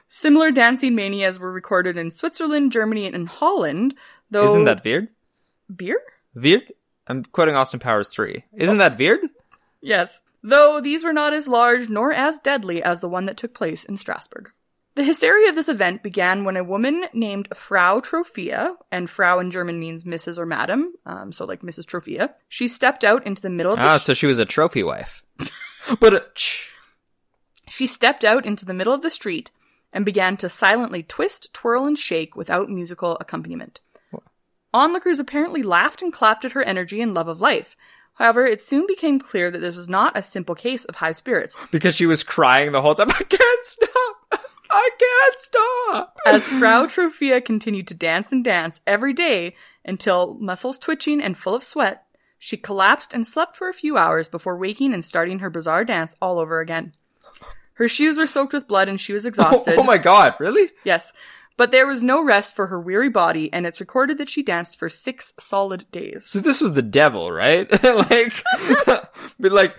Similar 0.09 0.51
dancing 0.51 0.95
manias 0.95 1.39
were 1.39 1.53
recorded 1.53 1.97
in 1.97 2.11
Switzerland, 2.11 2.73
Germany, 2.73 3.07
and 3.07 3.29
Holland, 3.29 3.95
though. 4.31 4.49
Isn't 4.51 4.65
that 4.65 4.85
weird? 4.85 5.09
beer? 5.75 6.01
Weird? 6.35 6.73
I'm 7.07 7.25
quoting 7.25 7.55
Austin 7.57 7.81
Powers 7.81 8.11
3. 8.11 8.45
Isn't 8.55 8.79
that 8.79 8.99
weird? 8.99 9.21
Yes. 9.81 10.21
Though 10.43 10.81
these 10.81 11.05
were 11.05 11.13
not 11.13 11.33
as 11.33 11.49
large 11.49 11.89
nor 11.89 12.13
as 12.13 12.39
deadly 12.39 12.83
as 12.83 13.01
the 13.01 13.09
one 13.09 13.27
that 13.27 13.37
took 13.37 13.55
place 13.55 13.85
in 13.85 13.99
Strasbourg. 13.99 14.51
The 14.97 15.05
hysteria 15.05 15.49
of 15.49 15.55
this 15.55 15.69
event 15.69 16.03
began 16.03 16.45
when 16.45 16.57
a 16.57 16.65
woman 16.65 17.05
named 17.13 17.49
Frau 17.55 18.01
Trophia, 18.01 18.75
and 18.91 19.09
Frau 19.09 19.39
in 19.39 19.51
German 19.51 19.79
means 19.79 20.05
Mrs. 20.05 20.37
or 20.37 20.47
Madam, 20.47 20.93
um, 21.07 21.31
so 21.33 21.45
like 21.45 21.63
Mrs. 21.63 21.87
Trophia, 21.87 22.35
she 22.49 22.67
stepped 22.67 23.05
out 23.05 23.25
into 23.25 23.41
the 23.41 23.51
middle 23.51 23.73
of 23.73 23.79
the 23.79 23.85
Ah, 23.85 23.97
so 23.99 24.15
she 24.15 24.27
was 24.27 24.39
a 24.39 24.45
trophy 24.45 24.83
wife. 24.83 25.23
but, 26.01 26.15
uh, 26.15 26.21
She 27.69 27.87
stepped 27.87 28.25
out 28.25 28.45
into 28.45 28.65
the 28.65 28.75
middle 28.75 28.93
of 28.93 29.03
the 29.03 29.11
street 29.11 29.53
and 29.93 30.05
began 30.05 30.37
to 30.39 30.49
silently 30.49 31.03
twist, 31.03 31.53
twirl, 31.53 31.87
and 31.87 31.99
shake 31.99 32.37
without 32.37 32.69
musical 32.69 33.17
accompaniment. 33.21 33.81
Onlookers 34.73 35.19
apparently 35.19 35.63
laughed 35.63 36.01
and 36.01 36.13
clapped 36.13 36.45
at 36.45 36.53
her 36.53 36.63
energy 36.63 37.01
and 37.01 37.13
love 37.13 37.27
of 37.29 37.41
life. 37.41 37.77
However, 38.15 38.47
it 38.47 38.61
soon 38.61 38.87
became 38.87 39.19
clear 39.19 39.51
that 39.51 39.59
this 39.59 39.77
was 39.77 39.89
not 39.89 40.17
a 40.17 40.23
simple 40.23 40.55
case 40.55 40.85
of 40.85 40.97
high 40.97 41.13
spirits. 41.13 41.57
because 41.71 41.97
she 41.97 42.07
was 42.07 42.23
crying 42.23 42.73
the 42.73 42.83
whole 42.83 42.95
time. 42.95 43.11
I 43.11 43.25
can't 43.25 43.65
stop. 43.65 44.41
I 44.71 44.91
can't 44.99 45.39
stop. 45.39 46.19
As 46.25 46.47
Frau 46.47 46.87
Trophia 46.87 47.41
continued 47.41 47.89
to 47.89 47.95
dance 47.95 48.31
and 48.31 48.45
dance 48.45 48.81
every 48.87 49.13
day 49.13 49.57
until, 49.85 50.35
muscles 50.35 50.79
twitching 50.79 51.21
and 51.21 51.37
full 51.37 51.57
of 51.57 51.65
sweat, 51.65 52.05
she 52.39 52.57
collapsed 52.57 53.13
and 53.13 53.27
slept 53.27 53.57
for 53.57 53.69
a 53.69 53.75
few 53.75 53.97
hours 53.99 54.29
before 54.29 54.57
waking 54.57 54.95
and 54.95 55.05
starting 55.05 55.41
her 55.41 55.51
bizarre 55.51 55.85
dance 55.85 56.15
all 56.23 56.39
over 56.39 56.61
again. 56.61 56.93
Her 57.81 57.89
shoes 57.89 58.19
were 58.19 58.27
soaked 58.27 58.53
with 58.53 58.69
blood 58.69 58.91
and 58.91 59.01
she 59.01 59.15
was 59.15 59.25
exhausted. 59.27 59.77
Oh, 59.79 59.83
my 59.83 59.97
god, 59.97 60.35
really? 60.39 60.71
Yes. 60.85 61.15
But 61.57 61.71
there 61.71 61.87
was 61.87 62.03
no 62.03 62.23
rest 62.23 62.55
for 62.55 62.67
her 62.67 62.79
weary 62.79 63.09
body, 63.09 63.53
and 63.53 63.67
it's 63.67 63.81
recorded 63.81 64.19
that 64.19 64.29
she 64.29 64.43
danced 64.43 64.79
for 64.79 64.89
six 64.89 65.33
solid 65.39 65.85
days. 65.91 66.27
So 66.27 66.41
this 66.41 66.61
was 66.61 66.73
the 66.73 66.83
devil, 66.83 67.33
right? 67.33 67.71
like, 67.85 68.33
but 68.87 69.53
like, 69.53 69.77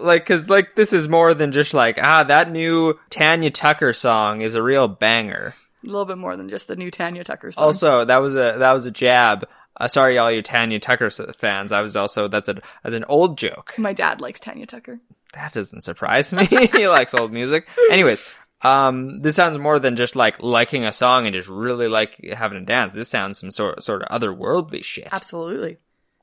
like, 0.00 0.26
cause 0.26 0.48
like 0.48 0.76
this 0.76 0.92
is 0.92 1.08
more 1.08 1.34
than 1.34 1.50
just 1.52 1.74
like, 1.74 1.98
ah, 2.00 2.24
that 2.24 2.50
new 2.50 2.98
Tanya 3.10 3.50
Tucker 3.50 3.92
song 3.92 4.40
is 4.42 4.54
a 4.54 4.62
real 4.62 4.88
banger. 4.88 5.54
A 5.84 5.86
little 5.86 6.04
bit 6.04 6.18
more 6.18 6.36
than 6.36 6.48
just 6.48 6.66
the 6.66 6.76
new 6.76 6.90
Tanya 6.90 7.22
Tucker 7.24 7.52
song. 7.52 7.64
Also, 7.64 8.04
that 8.04 8.18
was 8.18 8.34
a, 8.36 8.56
that 8.58 8.72
was 8.72 8.86
a 8.86 8.90
jab. 8.90 9.48
Uh, 9.78 9.88
sorry, 9.88 10.18
all 10.18 10.30
you 10.30 10.42
Tanya 10.42 10.80
Tucker 10.80 11.10
fans. 11.38 11.72
I 11.72 11.80
was 11.80 11.96
also, 11.96 12.28
that's 12.28 12.48
a, 12.48 12.54
that's 12.82 12.96
an 12.96 13.04
old 13.08 13.38
joke. 13.38 13.74
My 13.78 13.92
dad 13.92 14.20
likes 14.20 14.40
Tanya 14.40 14.66
Tucker. 14.66 15.00
That 15.34 15.52
doesn't 15.52 15.82
surprise 15.82 16.32
me. 16.32 16.46
he 16.72 16.88
likes 16.88 17.14
old 17.14 17.32
music. 17.32 17.68
Anyways, 17.90 18.24
um, 18.62 19.20
this 19.20 19.36
sounds 19.36 19.58
more 19.58 19.78
than 19.78 19.96
just 19.96 20.16
like 20.16 20.42
liking 20.42 20.84
a 20.84 20.92
song 20.92 21.26
and 21.26 21.34
just 21.34 21.48
really 21.48 21.88
like 21.88 22.18
having 22.32 22.62
a 22.62 22.64
dance. 22.64 22.92
This 22.92 23.08
sounds 23.08 23.38
some 23.38 23.50
sort 23.50 23.82
sort 23.82 24.02
of 24.02 24.08
otherworldly 24.08 24.82
shit. 24.82 25.08
Absolutely. 25.12 25.78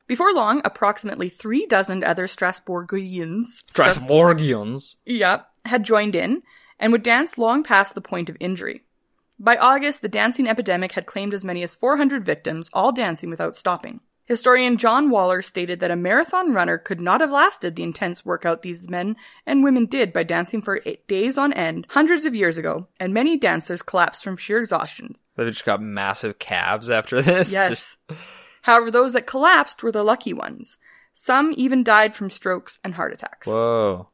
Before 0.08 0.34
long, 0.34 0.62
approximately 0.66 1.30
three 1.30 1.66
dozen 1.66 2.04
other 2.04 2.28
Strasbourgians 2.28 3.64
Strasbourgians. 3.74 4.96
yeah, 5.06 5.42
had 5.66 5.84
joined 5.84 6.16
in 6.16 6.44
and 6.80 6.92
would 6.92 7.04
dance 7.04 7.38
long 7.38 7.64
past 7.64 7.96
the 7.96 8.02
point 8.02 8.30
of 8.30 8.38
injury. 8.40 8.84
By 9.38 9.58
August, 9.58 10.02
the 10.02 10.08
dancing 10.08 10.48
epidemic 10.48 10.94
had 10.94 11.06
claimed 11.06 11.34
as 11.34 11.44
many 11.44 11.62
as 11.64 11.76
400 11.76 12.24
victims, 12.24 12.70
all 12.74 12.92
dancing 12.92 13.30
without 13.30 13.56
stopping. 13.56 14.00
Historian 14.26 14.78
John 14.78 15.12
Waller 15.12 15.44
stated 15.44 15.80
that 15.80 15.92
a 15.92 15.96
marathon 15.96 16.52
runner 16.52 16.80
could 16.80 17.00
not 17.00 17.22
have 17.22 17.32
lasted 17.32 17.76
the 17.76 17.84
intense 17.84 18.26
workout 18.26 18.64
these 18.64 18.90
men 18.90 19.16
and 19.46 19.64
women 19.64 19.86
did 19.86 20.12
by 20.12 20.24
dancing 20.24 20.64
for 20.64 20.82
eight 20.86 21.08
days 21.08 21.38
on 21.38 21.54
end 21.54 21.86
hundreds 21.90 22.26
of 22.26 22.36
years 22.36 22.58
ago, 22.58 22.88
and 23.00 23.14
many 23.14 23.38
dancers 23.38 23.84
collapsed 23.84 24.24
from 24.24 24.36
sheer 24.36 24.58
exhaustion. 24.58 25.14
They 25.36 25.46
just 25.46 25.66
got 25.66 25.82
massive 25.82 26.40
calves 26.40 26.90
after 26.90 27.22
this. 27.22 27.54
Yes. 27.54 27.98
However, 28.64 28.90
those 28.90 29.14
that 29.14 29.28
collapsed 29.28 29.84
were 29.84 29.92
the 29.92 30.02
lucky 30.04 30.34
ones. 30.34 30.80
Some 31.14 31.54
even 31.56 31.84
died 31.84 32.16
from 32.16 32.32
strokes 32.32 32.80
and 32.84 32.96
heart 32.96 33.14
attacks. 33.14 33.46
Whoa. 33.46 34.10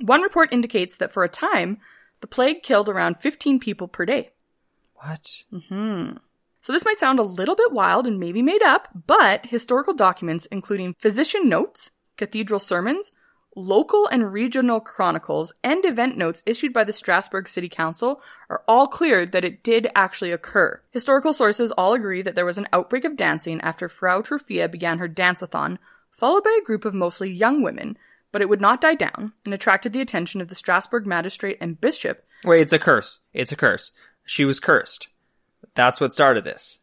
One 0.00 0.22
report 0.22 0.52
indicates 0.54 0.96
that 0.96 1.12
for 1.12 1.22
a 1.22 1.28
time, 1.28 1.78
the 2.20 2.26
plague 2.26 2.62
killed 2.62 2.88
around 2.88 3.20
15 3.20 3.60
people 3.60 3.88
per 3.88 4.06
day. 4.06 4.30
What? 5.06 5.44
Mm-hmm. 5.52 6.16
So 6.62 6.72
this 6.72 6.84
might 6.84 6.98
sound 6.98 7.18
a 7.18 7.24
little 7.24 7.54
bit 7.54 7.72
wild 7.72 8.06
and 8.06 8.18
maybe 8.18 8.40
made 8.40 8.62
up, 8.62 8.88
but 9.06 9.46
historical 9.46 9.92
documents, 9.92 10.46
including 10.46 10.94
physician 10.94 11.46
notes, 11.46 11.90
cathedral 12.16 12.58
sermons, 12.58 13.12
local 13.54 14.06
and 14.08 14.32
regional 14.32 14.80
chronicles, 14.80 15.52
and 15.62 15.84
event 15.84 16.16
notes 16.16 16.42
issued 16.46 16.72
by 16.72 16.84
the 16.84 16.92
Strasbourg 16.92 17.48
City 17.48 17.68
Council 17.68 18.22
are 18.48 18.64
all 18.66 18.86
clear 18.86 19.26
that 19.26 19.44
it 19.44 19.62
did 19.62 19.88
actually 19.94 20.32
occur. 20.32 20.80
Historical 20.90 21.34
sources 21.34 21.70
all 21.72 21.92
agree 21.92 22.22
that 22.22 22.34
there 22.34 22.46
was 22.46 22.58
an 22.58 22.68
outbreak 22.72 23.04
of 23.04 23.16
dancing 23.16 23.60
after 23.60 23.88
Frau 23.88 24.22
Trophia 24.22 24.68
began 24.70 24.98
her 24.98 25.08
dance-a-thon, 25.08 25.78
followed 26.10 26.44
by 26.44 26.58
a 26.60 26.64
group 26.64 26.86
of 26.86 26.94
mostly 26.94 27.30
young 27.30 27.62
women, 27.62 27.98
but 28.32 28.40
it 28.40 28.48
would 28.48 28.60
not 28.60 28.80
die 28.80 28.94
down 28.94 29.32
and 29.44 29.52
attracted 29.52 29.92
the 29.92 30.00
attention 30.00 30.40
of 30.40 30.48
the 30.48 30.54
Strasbourg 30.54 31.06
magistrate 31.06 31.58
and 31.60 31.80
bishop. 31.80 32.24
Wait, 32.42 32.62
it's 32.62 32.72
a 32.72 32.78
curse. 32.78 33.20
It's 33.32 33.52
a 33.52 33.56
curse. 33.56 33.92
She 34.24 34.44
was 34.44 34.60
cursed. 34.60 35.08
That's 35.74 36.00
what 36.00 36.12
started 36.12 36.44
this. 36.44 36.80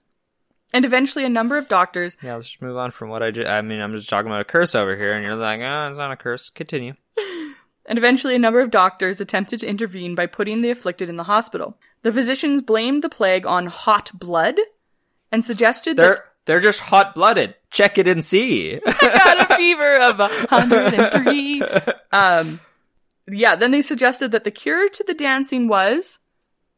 And 0.74 0.86
eventually, 0.86 1.26
a 1.26 1.30
number 1.30 1.58
of 1.58 1.68
doctors 1.68 2.16
Yeah, 2.24 2.36
let's 2.36 2.48
just 2.48 2.62
move 2.62 2.78
on 2.78 2.92
from 2.92 3.10
what 3.10 3.24
I 3.24 3.32
just. 3.32 3.50
I 3.50 3.62
mean, 3.62 3.82
I'm 3.82 3.92
just 3.92 4.10
talking 4.10 4.28
about 4.28 4.42
a 4.42 4.46
curse 4.46 4.74
over 4.74 4.96
here, 4.96 5.14
and 5.14 5.26
you're 5.26 5.36
like, 5.36 5.60
oh, 5.60 5.88
it's 5.90 5.98
not 5.98 6.12
a 6.12 6.16
curse. 6.16 6.50
Continue. 6.50 6.94
and 7.86 7.98
eventually 7.98 8.36
a 8.36 8.40
number 8.40 8.62
of 8.62 8.72
doctors 8.72 9.20
attempted 9.20 9.60
to 9.62 9.68
intervene 9.68 10.16
by 10.16 10.28
putting 10.28 10.62
the 10.62 10.72
afflicted 10.72 11.10
in 11.10 11.18
the 11.18 11.26
hospital. 11.26 11.78
The 12.04 12.14
physicians 12.14 12.62
blamed 12.62 13.04
the 13.04 13.10
plague 13.10 13.46
on 13.46 13.68
hot 13.68 14.12
blood 14.14 14.56
and 15.32 15.44
suggested 15.44 15.98
that 15.98 16.04
They're 16.04 16.26
they're 16.46 16.60
just 16.60 16.80
hot 16.80 17.16
blooded. 17.16 17.56
Check 17.70 17.98
it 17.98 18.08
and 18.08 18.24
see. 18.26 18.80
I 18.86 18.92
got 19.02 19.52
a 19.52 19.56
fever 19.56 20.00
of 20.00 20.18
103. 20.50 21.62
Um, 22.12 22.60
yeah, 23.30 23.56
then 23.56 23.72
they 23.72 23.82
suggested 23.82 24.32
that 24.32 24.44
the 24.44 24.52
cure 24.52 24.90
to 24.90 25.04
the 25.04 25.14
dancing 25.14 25.68
was 25.68 26.20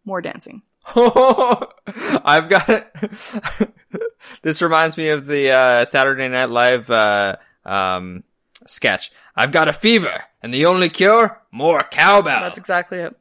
more 0.05 0.21
dancing. 0.21 0.61
I've 0.95 2.49
got. 2.49 2.69
it. 2.69 3.73
this 4.41 4.61
reminds 4.61 4.97
me 4.97 5.09
of 5.09 5.25
the 5.25 5.51
uh, 5.51 5.85
Saturday 5.85 6.27
Night 6.27 6.49
Live 6.49 6.89
uh, 6.89 7.37
um, 7.65 8.23
sketch. 8.67 9.11
I've 9.35 9.51
got 9.51 9.67
a 9.67 9.73
fever, 9.73 10.23
and 10.41 10.53
the 10.53 10.65
only 10.65 10.89
cure, 10.89 11.41
more 11.51 11.83
cowbell. 11.83 12.41
That's 12.41 12.57
exactly 12.57 12.99
it. 12.99 13.15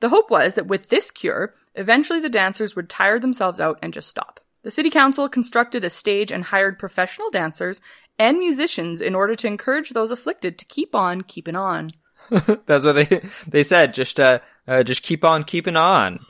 The 0.00 0.10
hope 0.10 0.30
was 0.30 0.54
that 0.54 0.68
with 0.68 0.90
this 0.90 1.10
cure, 1.10 1.54
eventually 1.74 2.20
the 2.20 2.28
dancers 2.28 2.76
would 2.76 2.88
tire 2.88 3.18
themselves 3.18 3.58
out 3.58 3.78
and 3.82 3.92
just 3.92 4.08
stop. 4.08 4.40
The 4.62 4.70
city 4.70 4.90
council 4.90 5.28
constructed 5.28 5.84
a 5.84 5.90
stage 5.90 6.30
and 6.30 6.44
hired 6.44 6.78
professional 6.78 7.30
dancers 7.30 7.80
and 8.18 8.38
musicians 8.38 9.00
in 9.00 9.14
order 9.14 9.34
to 9.34 9.46
encourage 9.46 9.90
those 9.90 10.10
afflicted 10.10 10.58
to 10.58 10.64
keep 10.64 10.94
on 10.94 11.22
keeping 11.22 11.56
on. 11.56 11.90
That's 12.66 12.84
what 12.84 12.92
they 12.92 13.22
they 13.46 13.62
said. 13.62 13.94
Just 13.94 14.20
uh, 14.20 14.40
uh 14.66 14.82
just 14.82 15.02
keep 15.02 15.24
on 15.24 15.44
keeping 15.44 15.76
on. 15.76 16.20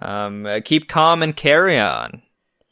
Um, 0.00 0.46
uh, 0.46 0.60
keep 0.64 0.88
calm 0.88 1.22
and 1.22 1.36
carry 1.36 1.78
on. 1.78 2.22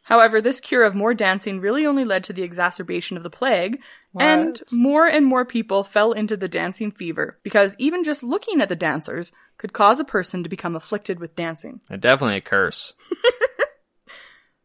However, 0.02 0.40
this 0.40 0.58
cure 0.58 0.82
of 0.82 0.94
more 0.94 1.14
dancing 1.14 1.60
really 1.60 1.86
only 1.86 2.04
led 2.04 2.24
to 2.24 2.32
the 2.32 2.42
exacerbation 2.42 3.16
of 3.16 3.22
the 3.22 3.30
plague, 3.30 3.80
and 4.18 4.60
more 4.72 5.06
and 5.06 5.24
more 5.24 5.44
people 5.44 5.84
fell 5.84 6.12
into 6.12 6.36
the 6.36 6.48
dancing 6.48 6.90
fever 6.90 7.38
because 7.44 7.76
even 7.78 8.02
just 8.02 8.22
looking 8.24 8.60
at 8.60 8.68
the 8.68 8.74
dancers 8.74 9.30
could 9.56 9.72
cause 9.72 10.00
a 10.00 10.04
person 10.04 10.42
to 10.42 10.48
become 10.48 10.74
afflicted 10.74 11.20
with 11.20 11.36
dancing. 11.36 11.80
Uh, 11.88 11.96
Definitely 11.96 12.38
a 12.38 12.40
curse. 12.40 12.94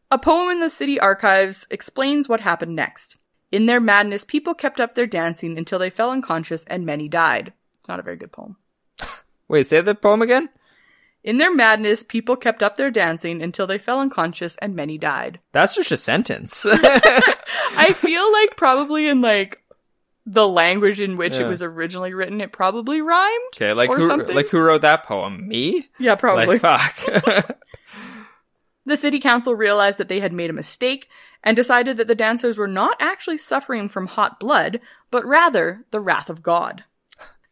A 0.08 0.18
poem 0.18 0.50
in 0.50 0.60
the 0.60 0.70
city 0.70 1.00
archives 1.00 1.66
explains 1.68 2.28
what 2.28 2.40
happened 2.40 2.76
next. 2.76 3.16
In 3.50 3.66
their 3.66 3.80
madness, 3.80 4.24
people 4.24 4.54
kept 4.54 4.78
up 4.78 4.94
their 4.94 5.06
dancing 5.06 5.58
until 5.58 5.80
they 5.80 5.90
fell 5.90 6.12
unconscious 6.12 6.64
and 6.64 6.86
many 6.86 7.08
died. 7.08 7.52
It's 7.80 7.88
not 7.88 7.98
a 7.98 8.04
very 8.04 8.16
good 8.16 8.30
poem. 8.30 8.56
Wait, 9.48 9.64
say 9.64 9.80
the 9.80 9.96
poem 9.96 10.22
again. 10.22 10.48
In 11.26 11.38
their 11.38 11.52
madness, 11.52 12.04
people 12.04 12.36
kept 12.36 12.62
up 12.62 12.76
their 12.76 12.90
dancing 12.90 13.42
until 13.42 13.66
they 13.66 13.78
fell 13.78 13.98
unconscious 13.98 14.56
and 14.62 14.76
many 14.76 14.96
died. 14.96 15.40
That's 15.52 15.74
just 15.74 15.90
a 15.90 15.96
sentence. 15.96 16.64
I 16.70 17.92
feel 17.96 18.32
like 18.32 18.56
probably 18.56 19.08
in 19.08 19.20
like 19.20 19.60
the 20.24 20.46
language 20.48 21.00
in 21.00 21.16
which 21.16 21.34
it 21.34 21.46
was 21.46 21.62
originally 21.62 22.14
written, 22.14 22.40
it 22.40 22.52
probably 22.52 23.00
rhymed. 23.00 23.54
okay, 23.56 23.72
like 23.72 23.90
who 23.90 24.06
something. 24.06 24.34
like 24.34 24.48
who 24.48 24.58
wrote 24.58 24.82
that 24.82 25.04
poem? 25.04 25.46
Me? 25.46 25.88
yeah, 25.98 26.14
probably. 26.14 26.58
Like 26.58 26.62
fuck. 26.62 27.58
The 28.86 28.96
city 28.96 29.18
council 29.18 29.54
realized 29.54 29.98
that 29.98 30.08
they 30.08 30.20
had 30.20 30.32
made 30.32 30.48
a 30.48 30.52
mistake 30.52 31.08
and 31.42 31.56
decided 31.56 31.96
that 31.96 32.06
the 32.06 32.14
dancers 32.14 32.56
were 32.56 32.68
not 32.68 32.96
actually 33.00 33.38
suffering 33.38 33.88
from 33.88 34.06
hot 34.06 34.38
blood, 34.38 34.80
but 35.10 35.26
rather 35.26 35.84
the 35.90 36.00
wrath 36.00 36.30
of 36.30 36.42
God. 36.42 36.84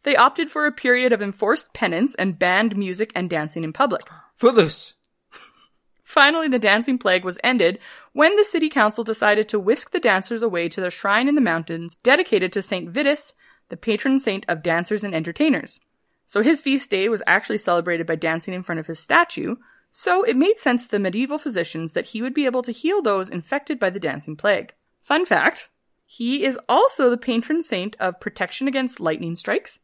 They 0.05 0.15
opted 0.15 0.51
for 0.51 0.67
a 0.67 0.71
period 0.71 1.13
of 1.13 1.21
enforced 1.21 1.73
penance 1.73 2.13
and 2.13 2.37
banned 2.37 2.77
music 2.77 3.11
and 3.15 3.27
dancing 3.27 3.63
in 3.63 3.73
public. 3.73 4.07
Footloose. 4.35 4.93
Finally, 6.03 6.47
the 6.47 6.59
dancing 6.59 6.99
plague 6.99 7.25
was 7.25 7.39
ended 7.43 7.79
when 8.13 8.35
the 8.35 8.45
city 8.45 8.69
council 8.69 9.03
decided 9.03 9.49
to 9.49 9.59
whisk 9.59 9.89
the 9.89 9.99
dancers 9.99 10.43
away 10.43 10.69
to 10.69 10.79
their 10.79 10.91
shrine 10.91 11.27
in 11.27 11.33
the 11.33 11.41
mountains 11.41 11.95
dedicated 12.03 12.53
to 12.53 12.61
Saint 12.61 12.91
Vitus, 12.91 13.33
the 13.69 13.77
patron 13.77 14.19
saint 14.19 14.45
of 14.47 14.61
dancers 14.61 15.03
and 15.03 15.15
entertainers. 15.15 15.79
So 16.27 16.43
his 16.43 16.61
feast 16.61 16.91
day 16.91 17.09
was 17.09 17.23
actually 17.25 17.57
celebrated 17.57 18.05
by 18.05 18.15
dancing 18.15 18.53
in 18.53 18.61
front 18.61 18.77
of 18.77 18.85
his 18.85 18.99
statue, 18.99 19.55
so 19.89 20.21
it 20.21 20.37
made 20.37 20.59
sense 20.59 20.85
to 20.85 20.91
the 20.91 20.99
medieval 20.99 21.39
physicians 21.39 21.93
that 21.93 22.07
he 22.07 22.21
would 22.21 22.35
be 22.35 22.45
able 22.45 22.61
to 22.61 22.71
heal 22.71 23.01
those 23.01 23.27
infected 23.27 23.79
by 23.79 23.89
the 23.89 23.99
dancing 23.99 24.35
plague. 24.35 24.75
Fun 25.01 25.25
fact, 25.25 25.71
he 26.05 26.45
is 26.45 26.59
also 26.69 27.09
the 27.09 27.17
patron 27.17 27.63
saint 27.63 27.95
of 27.99 28.19
protection 28.19 28.67
against 28.67 28.99
lightning 28.99 29.35
strikes, 29.35 29.79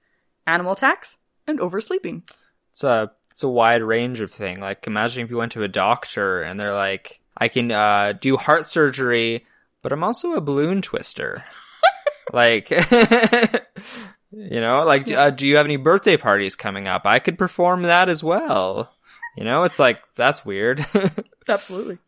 animal 0.47 0.73
attacks, 0.73 1.17
and 1.47 1.60
oversleeping. 1.60 2.23
It's 2.71 2.84
a 2.84 3.12
it's 3.30 3.43
a 3.43 3.49
wide 3.49 3.84
range 3.84 4.19
of 4.19 4.32
thing. 4.32 4.60
Like 4.60 4.86
imagine 4.88 5.23
if 5.23 5.30
you 5.30 5.38
went 5.38 5.54
to 5.54 5.63
a 5.63 5.67
doctor 5.67 6.41
and 6.41 6.60
they're 6.60 6.75
like, 6.75 7.21
I 7.38 7.47
can 7.47 7.71
uh, 7.71 8.13
do 8.13 8.38
heart 8.38 8.69
surgery, 8.69 9.45
but 9.82 9.91
I'm 9.91 10.04
also 10.04 10.34
a 10.34 10.41
balloon 10.41 10.82
twister. 10.82 11.43
like, 12.34 12.69
you 14.32 14.62
know, 14.62 14.84
like 14.86 15.12
uh, 15.12 15.30
do 15.32 15.47
you 15.47 15.58
have 15.58 15.65
any 15.65 15.77
birthday 15.77 16.17
parties 16.17 16.56
coming 16.56 16.88
up? 16.88 17.06
I 17.06 17.19
could 17.19 17.38
perform 17.38 17.84
that 17.84 18.10
as 18.10 18.23
well. 18.23 18.91
You 19.38 19.43
know, 19.43 19.63
it's 19.63 19.80
like 19.80 19.99
that's 20.15 20.45
weird. 20.45 20.86
Absolutely. 21.47 21.99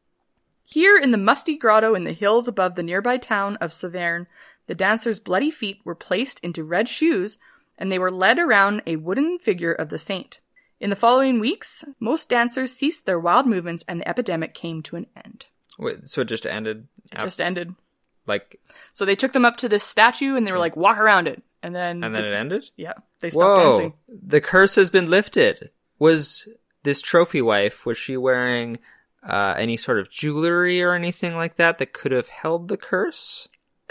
Here 0.68 0.98
in 0.98 1.12
the 1.12 1.18
musty 1.18 1.58
grotto 1.58 1.94
in 1.94 2.04
the 2.04 2.14
hills 2.14 2.48
above 2.48 2.76
the 2.76 2.84
nearby 2.84 3.18
town 3.18 3.58
of 3.58 3.72
Saverne, 3.72 4.28
the 4.68 4.76
dancers' 4.76 5.20
bloody 5.20 5.52
feet 5.52 5.80
were 5.84 5.96
placed 5.96 6.40
into 6.40 6.64
red 6.64 6.90
shoes 6.90 7.38
and 7.78 7.92
they 7.92 8.00
were 8.00 8.12
led 8.12 8.40
around 8.40 8.82
a 8.86 8.96
wooden 8.98 9.38
figure 9.40 9.74
of 9.74 9.90
the 9.90 10.00
saint. 10.00 10.40
In 10.80 10.90
the 10.90 10.96
following 10.96 11.40
weeks, 11.40 11.84
most 12.00 12.28
dancers 12.30 12.74
ceased 12.74 13.06
their 13.06 13.20
wild 13.20 13.48
movements 13.48 13.86
and 13.88 14.02
the 14.02 14.08
epidemic 14.08 14.54
came 14.54 14.82
to 14.84 14.96
an 14.98 15.08
end. 15.16 15.46
Wait, 15.80 16.06
so 16.08 16.22
it 16.22 16.26
just 16.26 16.46
ended. 16.46 16.88
It 17.12 17.20
just 17.20 17.40
ended. 17.42 17.74
like, 18.28 18.60
So 18.94 19.06
they 19.06 19.16
took 19.16 19.32
them 19.34 19.46
up 19.46 19.58
to 19.58 19.70
this 19.70 19.84
statue 19.84 20.36
and 20.36 20.46
they 20.46 20.52
were 20.52 20.60
like, 20.60 20.76
walk 20.76 20.98
around 20.98 21.28
it. 21.28 21.42
And 21.62 21.74
then, 21.74 22.04
and 22.04 22.14
then 22.14 22.26
it 22.26 22.34
ended. 22.34 22.70
yeah, 22.76 22.94
they 23.22 23.30
stopped 23.30 23.44
Whoa! 23.46 23.72
dancing. 23.72 23.94
The 24.10 24.42
curse 24.42 24.76
has 24.76 24.90
been 24.90 25.10
lifted. 25.10 25.70
Was 25.98 26.50
this 26.84 27.02
trophy 27.02 27.42
wife 27.42 27.86
was 27.86 27.98
she 27.98 28.18
wearing 28.18 28.80
uh, 29.26 29.56
any 29.58 29.78
sort 29.78 30.00
of 30.00 30.10
jewelry 30.12 30.82
or 30.82 30.94
anything 30.94 31.38
like 31.38 31.56
that 31.56 31.78
that 31.78 31.94
could 31.94 32.12
have 32.12 32.28
held 32.28 32.68
the 32.68 32.76
curse? 32.76 33.48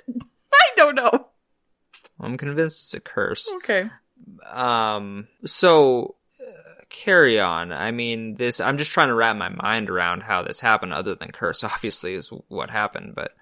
I 0.52 0.68
don't 0.76 0.94
know. 0.94 1.28
I'm 2.22 2.36
convinced 2.36 2.82
it's 2.84 2.94
a 2.94 3.00
curse. 3.00 3.50
Okay. 3.56 3.88
Um, 4.50 5.28
so 5.44 6.14
uh, 6.40 6.84
carry 6.88 7.40
on. 7.40 7.72
I 7.72 7.90
mean, 7.90 8.34
this. 8.36 8.60
I'm 8.60 8.78
just 8.78 8.92
trying 8.92 9.08
to 9.08 9.14
wrap 9.14 9.36
my 9.36 9.48
mind 9.48 9.90
around 9.90 10.22
how 10.22 10.42
this 10.42 10.60
happened. 10.60 10.92
Other 10.92 11.14
than 11.14 11.32
curse, 11.32 11.64
obviously, 11.72 12.14
is 12.14 12.30
what 12.48 12.70
happened. 12.70 13.14
But 13.14 13.32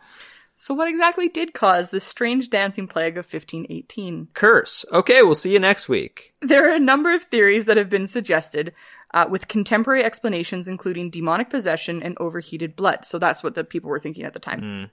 So 0.57 0.75
what 0.75 0.89
exactly 0.89 1.29
did 1.29 1.53
cause 1.55 1.91
this 1.91 2.05
strange 2.05 2.49
dancing 2.51 2.87
plague 2.89 3.19
of 3.19 3.25
1518? 3.27 4.29
curse. 4.35 4.85
Okay, 4.93 5.23
we'll 5.23 5.35
see 5.35 5.53
you 5.53 5.59
next 5.59 5.89
week. 5.89 6.35
There 6.41 6.69
are 6.71 6.75
a 6.75 6.81
number 6.81 7.13
of 7.15 7.23
theories 7.23 7.67
that 7.67 7.77
have 7.77 7.91
been 7.91 8.07
suggested, 8.07 8.73
uh, 9.13 9.27
with 9.29 9.49
contemporary 9.49 10.05
explanations 10.05 10.69
including 10.69 11.11
demonic 11.11 11.51
possession 11.51 12.03
and 12.03 12.17
overheated 12.21 12.77
blood. 12.77 13.05
So 13.05 13.19
that's 13.19 13.43
what 13.43 13.55
the 13.55 13.65
people 13.65 13.91
were 13.91 13.99
thinking 13.99 14.25
at 14.25 14.33
the 14.33 14.39
time. 14.39 14.91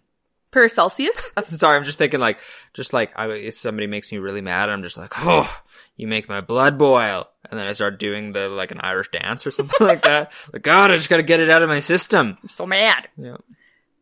Paracelsus, 0.51 1.31
I'm 1.37 1.43
sorry. 1.57 1.77
I'm 1.77 1.83
just 1.83 1.97
thinking 1.97 2.19
like, 2.19 2.39
just 2.73 2.93
like 2.93 3.11
I, 3.17 3.27
if 3.31 3.55
somebody 3.55 3.87
makes 3.87 4.11
me 4.11 4.17
really 4.17 4.41
mad, 4.41 4.69
I'm 4.69 4.83
just 4.83 4.97
like, 4.97 5.13
oh, 5.17 5.61
you 5.97 6.07
make 6.07 6.29
my 6.29 6.41
blood 6.41 6.77
boil, 6.77 7.27
and 7.49 7.59
then 7.59 7.67
I 7.67 7.73
start 7.73 7.99
doing 7.99 8.31
the 8.33 8.47
like 8.49 8.71
an 8.71 8.79
Irish 8.81 9.09
dance 9.11 9.45
or 9.45 9.51
something 9.51 9.85
like 9.85 10.03
that. 10.03 10.31
Like, 10.53 10.63
God, 10.63 10.91
I 10.91 10.95
just 10.95 11.09
got 11.09 11.17
to 11.17 11.23
get 11.23 11.39
it 11.41 11.49
out 11.49 11.63
of 11.63 11.69
my 11.69 11.79
system. 11.79 12.37
so 12.49 12.65
mad. 12.65 13.07
Yeah. 13.17 13.37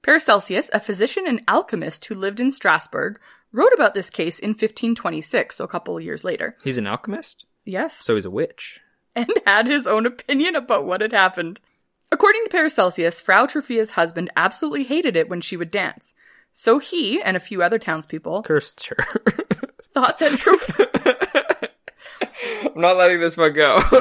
Paracelsus, 0.04 0.70
a 0.72 0.80
physician 0.80 1.24
and 1.28 1.42
alchemist 1.48 2.06
who 2.06 2.16
lived 2.16 2.40
in 2.40 2.52
Strasbourg, 2.52 3.20
wrote 3.52 3.74
about 3.74 3.94
this 3.96 4.10
case 4.12 4.38
in 4.38 4.50
1526, 4.52 5.56
so 5.56 5.64
a 5.64 5.68
couple 5.68 5.98
of 5.98 6.04
years 6.04 6.24
later. 6.24 6.56
He's 6.64 6.78
an 6.78 6.86
alchemist, 6.88 7.46
Yes. 7.64 7.98
so 8.06 8.14
he's 8.14 8.26
a 8.26 8.30
witch. 8.30 8.82
and 9.16 9.32
had 9.48 9.66
his 9.66 9.88
own 9.88 10.06
opinion 10.06 10.56
about 10.56 10.86
what 10.86 11.02
had 11.02 11.14
happened. 11.14 11.60
According 12.12 12.44
to 12.44 12.50
Paracelsus, 12.52 13.20
Frau 13.20 13.48
Trufia's 13.48 13.92
husband 13.92 14.30
absolutely 14.36 14.84
hated 14.84 15.18
it 15.18 15.28
when 15.28 15.42
she 15.42 15.58
would 15.58 15.72
dance. 15.72 16.14
So 16.58 16.80
he 16.80 17.22
and 17.22 17.36
a 17.36 17.42
few 17.42 17.62
other 17.62 17.78
townspeople 17.78 18.44
Cursed 18.44 18.86
her. 18.86 18.96
thought 19.94 20.20
that 20.20 20.32
Truf- 20.40 21.70
I'm 22.74 22.80
not 22.82 22.96
letting 22.96 23.20
this 23.20 23.36
one 23.36 23.52
go. 23.52 23.82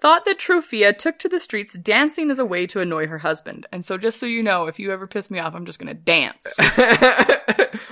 thought 0.00 0.24
that 0.24 0.38
Trufia 0.38 0.96
took 0.96 1.18
to 1.18 1.28
the 1.28 1.40
streets 1.40 1.74
dancing 1.74 2.30
as 2.30 2.38
a 2.38 2.44
way 2.44 2.68
to 2.68 2.78
annoy 2.78 3.08
her 3.08 3.18
husband. 3.18 3.66
And 3.72 3.84
so 3.84 3.98
just 3.98 4.20
so 4.20 4.26
you 4.26 4.44
know, 4.44 4.66
if 4.66 4.78
you 4.78 4.92
ever 4.92 5.08
piss 5.08 5.28
me 5.28 5.40
off, 5.40 5.56
I'm 5.56 5.66
just 5.66 5.80
gonna 5.80 5.92
dance. 5.92 6.56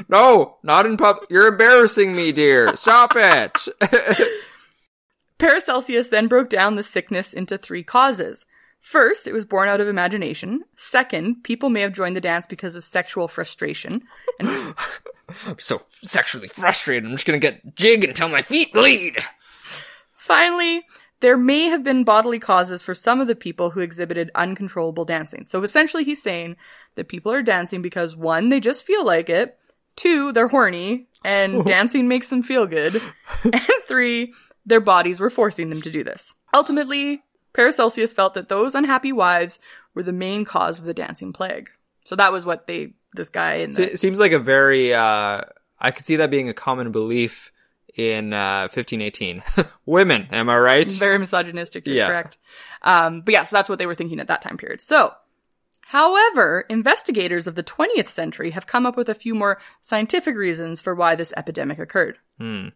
no, 0.08 0.58
not 0.62 0.86
in 0.86 0.96
public. 0.96 1.28
You're 1.30 1.48
embarrassing 1.48 2.14
me, 2.14 2.30
dear. 2.30 2.76
Stop 2.76 3.14
it. 3.16 3.58
Paracelsus 5.38 6.06
then 6.10 6.28
broke 6.28 6.48
down 6.48 6.76
the 6.76 6.84
sickness 6.84 7.32
into 7.32 7.58
three 7.58 7.82
causes. 7.82 8.46
First, 8.82 9.28
it 9.28 9.32
was 9.32 9.44
born 9.44 9.68
out 9.68 9.80
of 9.80 9.86
imagination. 9.86 10.64
Second, 10.74 11.44
people 11.44 11.70
may 11.70 11.82
have 11.82 11.92
joined 11.92 12.16
the 12.16 12.20
dance 12.20 12.46
because 12.46 12.74
of 12.74 12.84
sexual 12.84 13.28
frustration. 13.28 14.02
And 14.40 14.74
I'm 15.48 15.58
so 15.58 15.82
sexually 15.88 16.48
frustrated. 16.48 17.04
I'm 17.04 17.12
just 17.12 17.24
gonna 17.24 17.38
get 17.38 17.76
jig 17.76 18.02
until 18.02 18.28
my 18.28 18.42
feet 18.42 18.72
bleed. 18.72 19.18
finally, 20.16 20.82
there 21.20 21.36
may 21.36 21.66
have 21.66 21.84
been 21.84 22.02
bodily 22.02 22.40
causes 22.40 22.82
for 22.82 22.92
some 22.92 23.20
of 23.20 23.28
the 23.28 23.36
people 23.36 23.70
who 23.70 23.80
exhibited 23.80 24.32
uncontrollable 24.34 25.04
dancing. 25.04 25.44
So 25.44 25.62
essentially, 25.62 26.02
he's 26.02 26.20
saying 26.20 26.56
that 26.96 27.08
people 27.08 27.32
are 27.32 27.40
dancing 27.40 27.82
because 27.82 28.16
one, 28.16 28.48
they 28.48 28.58
just 28.58 28.84
feel 28.84 29.06
like 29.06 29.30
it. 29.30 29.56
Two, 29.94 30.32
they're 30.32 30.48
horny 30.48 31.06
and 31.24 31.64
dancing 31.66 32.08
makes 32.08 32.26
them 32.28 32.42
feel 32.42 32.66
good. 32.66 33.00
and 33.44 33.62
three, 33.86 34.32
their 34.66 34.80
bodies 34.80 35.20
were 35.20 35.30
forcing 35.30 35.70
them 35.70 35.82
to 35.82 35.90
do 35.90 36.02
this. 36.02 36.34
Ultimately, 36.52 37.22
Paracelsus 37.52 38.12
felt 38.12 38.34
that 38.34 38.48
those 38.48 38.74
unhappy 38.74 39.12
wives 39.12 39.58
were 39.94 40.02
the 40.02 40.12
main 40.12 40.44
cause 40.44 40.78
of 40.78 40.84
the 40.86 40.94
dancing 40.94 41.32
plague. 41.32 41.70
So 42.04 42.16
that 42.16 42.32
was 42.32 42.44
what 42.44 42.66
they, 42.66 42.94
this 43.14 43.28
guy 43.28 43.54
in 43.56 43.70
the, 43.72 43.92
it 43.92 44.00
seems 44.00 44.18
like 44.18 44.32
a 44.32 44.38
very. 44.38 44.94
Uh, 44.94 45.42
I 45.78 45.90
could 45.90 46.04
see 46.04 46.16
that 46.16 46.30
being 46.30 46.48
a 46.48 46.54
common 46.54 46.92
belief 46.92 47.52
in 47.94 48.32
uh, 48.32 48.68
1518. 48.72 49.42
Women, 49.86 50.28
am 50.30 50.48
I 50.48 50.56
right? 50.56 50.90
very 50.92 51.18
misogynistic, 51.18 51.86
you're 51.86 51.96
Yeah. 51.96 52.06
correct. 52.08 52.38
Um, 52.82 53.20
but 53.20 53.32
yeah, 53.34 53.42
so 53.42 53.56
that's 53.56 53.68
what 53.68 53.78
they 53.78 53.86
were 53.86 53.94
thinking 53.94 54.18
at 54.20 54.28
that 54.28 54.40
time 54.42 54.56
period. 54.56 54.80
So, 54.80 55.12
however, 55.82 56.64
investigators 56.68 57.46
of 57.46 57.54
the 57.54 57.62
20th 57.62 58.08
century 58.08 58.50
have 58.50 58.66
come 58.66 58.86
up 58.86 58.96
with 58.96 59.08
a 59.08 59.14
few 59.14 59.34
more 59.34 59.60
scientific 59.80 60.36
reasons 60.36 60.80
for 60.80 60.94
why 60.94 61.14
this 61.14 61.32
epidemic 61.36 61.78
occurred. 61.78 62.18
Hmm. 62.38 62.68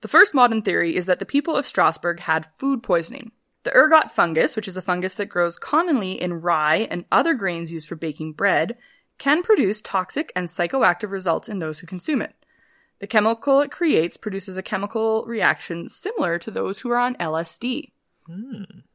The 0.00 0.08
first 0.08 0.34
modern 0.34 0.62
theory 0.62 0.96
is 0.96 1.06
that 1.06 1.18
the 1.18 1.26
people 1.26 1.56
of 1.56 1.66
Strasbourg 1.66 2.20
had 2.20 2.46
food 2.58 2.82
poisoning. 2.82 3.32
The 3.64 3.74
ergot 3.74 4.12
fungus, 4.12 4.56
which 4.56 4.68
is 4.68 4.76
a 4.76 4.82
fungus 4.82 5.14
that 5.16 5.26
grows 5.26 5.58
commonly 5.58 6.20
in 6.20 6.40
rye 6.40 6.86
and 6.90 7.06
other 7.10 7.34
grains 7.34 7.72
used 7.72 7.88
for 7.88 7.96
baking 7.96 8.34
bread, 8.34 8.76
can 9.18 9.42
produce 9.42 9.80
toxic 9.80 10.32
and 10.36 10.48
psychoactive 10.48 11.10
results 11.10 11.48
in 11.48 11.58
those 11.58 11.78
who 11.78 11.86
consume 11.86 12.22
it. 12.22 12.34
The 13.00 13.06
chemical 13.06 13.60
it 13.60 13.70
creates 13.70 14.16
produces 14.16 14.56
a 14.56 14.62
chemical 14.62 15.24
reaction 15.26 15.88
similar 15.88 16.38
to 16.38 16.50
those 16.50 16.80
who 16.80 16.90
are 16.90 16.98
on 16.98 17.16
LSD. 17.16 17.90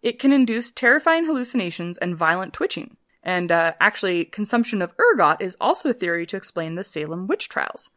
It 0.02 0.20
can 0.20 0.32
induce 0.32 0.72
terrifying 0.72 1.26
hallucinations 1.26 1.98
and 1.98 2.16
violent 2.16 2.54
twitching. 2.54 2.98
And 3.22 3.52
uh, 3.52 3.74
actually, 3.80 4.26
consumption 4.26 4.82
of 4.82 4.94
ergot 5.00 5.42
is 5.42 5.58
also 5.60 5.90
a 5.90 5.94
theory 5.94 6.26
to 6.28 6.38
explain 6.38 6.76
the 6.76 6.84
Salem 6.84 7.28
witch 7.28 7.50
trials. 7.50 7.90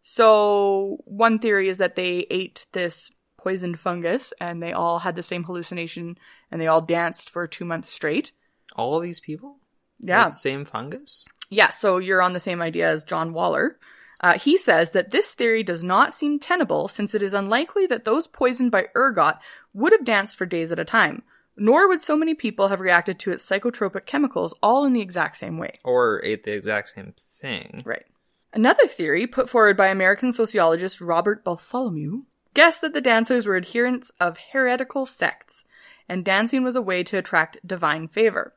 So, 0.00 0.98
one 1.04 1.38
theory 1.38 1.68
is 1.68 1.78
that 1.78 1.96
they 1.96 2.26
ate 2.30 2.66
this 2.72 3.10
poisoned 3.44 3.78
fungus 3.78 4.32
and 4.40 4.62
they 4.62 4.72
all 4.72 5.00
had 5.00 5.14
the 5.14 5.22
same 5.22 5.44
hallucination 5.44 6.16
and 6.50 6.60
they 6.60 6.66
all 6.66 6.80
danced 6.80 7.28
for 7.28 7.46
two 7.46 7.66
months 7.66 7.90
straight. 7.90 8.32
All 8.74 8.98
these 8.98 9.20
people? 9.20 9.58
Yeah. 10.00 10.30
Same 10.30 10.64
fungus? 10.64 11.26
Yeah, 11.50 11.68
so 11.68 11.98
you're 11.98 12.22
on 12.22 12.32
the 12.32 12.40
same 12.40 12.62
idea 12.62 12.88
as 12.88 13.04
John 13.04 13.34
Waller. 13.34 13.78
Uh, 14.20 14.38
he 14.38 14.56
says 14.56 14.92
that 14.92 15.10
this 15.10 15.34
theory 15.34 15.62
does 15.62 15.84
not 15.84 16.14
seem 16.14 16.38
tenable 16.38 16.88
since 16.88 17.14
it 17.14 17.22
is 17.22 17.34
unlikely 17.34 17.86
that 17.86 18.06
those 18.06 18.26
poisoned 18.26 18.70
by 18.70 18.86
ergot 18.96 19.36
would 19.74 19.92
have 19.92 20.06
danced 20.06 20.36
for 20.36 20.46
days 20.46 20.72
at 20.72 20.78
a 20.78 20.84
time, 20.84 21.22
nor 21.56 21.86
would 21.86 22.00
so 22.00 22.16
many 22.16 22.34
people 22.34 22.68
have 22.68 22.80
reacted 22.80 23.18
to 23.18 23.30
its 23.30 23.46
psychotropic 23.46 24.06
chemicals 24.06 24.54
all 24.62 24.86
in 24.86 24.94
the 24.94 25.02
exact 25.02 25.36
same 25.36 25.58
way. 25.58 25.74
Or 25.84 26.24
ate 26.24 26.44
the 26.44 26.54
exact 26.54 26.88
same 26.88 27.12
thing? 27.18 27.82
Right. 27.84 28.06
Another 28.54 28.86
theory 28.86 29.26
put 29.26 29.50
forward 29.50 29.76
by 29.76 29.88
American 29.88 30.32
sociologist 30.32 31.02
Robert 31.02 31.44
Bartholomew 31.44 32.22
guessed 32.54 32.80
that 32.80 32.94
the 32.94 33.00
dancers 33.00 33.46
were 33.46 33.56
adherents 33.56 34.10
of 34.20 34.38
heretical 34.52 35.06
sects, 35.06 35.64
and 36.08 36.24
dancing 36.24 36.62
was 36.62 36.76
a 36.76 36.82
way 36.82 37.02
to 37.02 37.18
attract 37.18 37.58
divine 37.66 38.08
favor. 38.08 38.54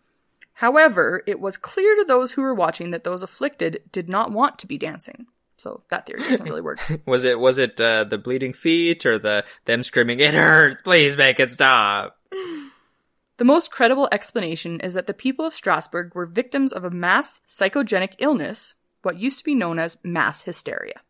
However, 0.53 1.21
it 1.27 1.39
was 1.39 1.57
clear 1.57 1.95
to 1.95 2.03
those 2.03 2.31
who 2.31 2.41
were 2.41 2.53
watching 2.53 2.91
that 2.91 3.03
those 3.03 3.21
afflicted 3.21 3.81
did 3.91 4.09
not 4.09 4.31
want 4.31 4.57
to 4.59 4.67
be 4.67 4.77
dancing. 4.77 5.27
So 5.57 5.83
that 5.89 6.05
theory 6.05 6.19
doesn't 6.19 6.45
really 6.45 6.61
work. 6.61 6.79
Was 7.07 7.25
it 7.25 7.39
was 7.39 7.57
it 7.57 7.81
uh, 7.81 8.03
the 8.03 8.19
bleeding 8.19 8.53
feet 8.53 9.07
or 9.07 9.17
the 9.17 9.43
them 9.65 9.81
screaming 9.81 10.19
it 10.19 10.35
hurts? 10.35 10.83
Please 10.83 11.17
make 11.17 11.39
it 11.39 11.51
stop. 11.51 12.15
The 13.37 13.45
most 13.45 13.71
credible 13.71 14.07
explanation 14.11 14.79
is 14.79 14.93
that 14.93 15.07
the 15.07 15.13
people 15.15 15.45
of 15.45 15.53
Strasbourg 15.53 16.13
were 16.13 16.27
victims 16.27 16.71
of 16.71 16.83
a 16.83 16.91
mass 16.91 17.41
psychogenic 17.47 18.13
illness, 18.19 18.75
what 19.01 19.19
used 19.19 19.39
to 19.39 19.45
be 19.45 19.55
known 19.55 19.79
as 19.79 19.97
mass 20.03 20.43
hysteria. 20.43 21.01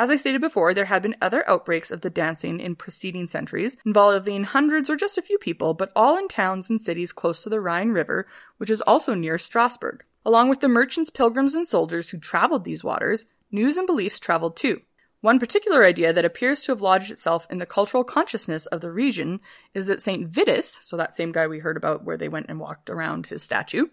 As 0.00 0.08
I 0.08 0.16
stated 0.16 0.40
before, 0.40 0.72
there 0.72 0.86
had 0.86 1.02
been 1.02 1.14
other 1.20 1.46
outbreaks 1.46 1.90
of 1.90 2.00
the 2.00 2.08
dancing 2.08 2.58
in 2.58 2.74
preceding 2.74 3.26
centuries, 3.26 3.76
involving 3.84 4.44
hundreds 4.44 4.88
or 4.88 4.96
just 4.96 5.18
a 5.18 5.22
few 5.22 5.36
people, 5.36 5.74
but 5.74 5.92
all 5.94 6.16
in 6.16 6.26
towns 6.26 6.70
and 6.70 6.80
cities 6.80 7.12
close 7.12 7.42
to 7.42 7.50
the 7.50 7.60
Rhine 7.60 7.90
River, 7.90 8.26
which 8.56 8.70
is 8.70 8.80
also 8.80 9.12
near 9.12 9.36
Strasbourg. 9.36 10.02
Along 10.24 10.48
with 10.48 10.60
the 10.60 10.68
merchants, 10.68 11.10
pilgrims, 11.10 11.54
and 11.54 11.68
soldiers 11.68 12.08
who 12.08 12.16
traveled 12.16 12.64
these 12.64 12.82
waters, 12.82 13.26
news 13.52 13.76
and 13.76 13.86
beliefs 13.86 14.18
traveled 14.18 14.56
too. 14.56 14.80
One 15.20 15.38
particular 15.38 15.84
idea 15.84 16.14
that 16.14 16.24
appears 16.24 16.62
to 16.62 16.72
have 16.72 16.80
lodged 16.80 17.10
itself 17.10 17.46
in 17.50 17.58
the 17.58 17.66
cultural 17.66 18.02
consciousness 18.02 18.64
of 18.64 18.80
the 18.80 18.90
region 18.90 19.38
is 19.74 19.86
that 19.88 20.00
St. 20.00 20.26
Vitus, 20.28 20.78
so 20.80 20.96
that 20.96 21.14
same 21.14 21.30
guy 21.30 21.46
we 21.46 21.58
heard 21.58 21.76
about 21.76 22.04
where 22.04 22.16
they 22.16 22.30
went 22.30 22.46
and 22.48 22.58
walked 22.58 22.88
around 22.88 23.26
his 23.26 23.42
statue, 23.42 23.88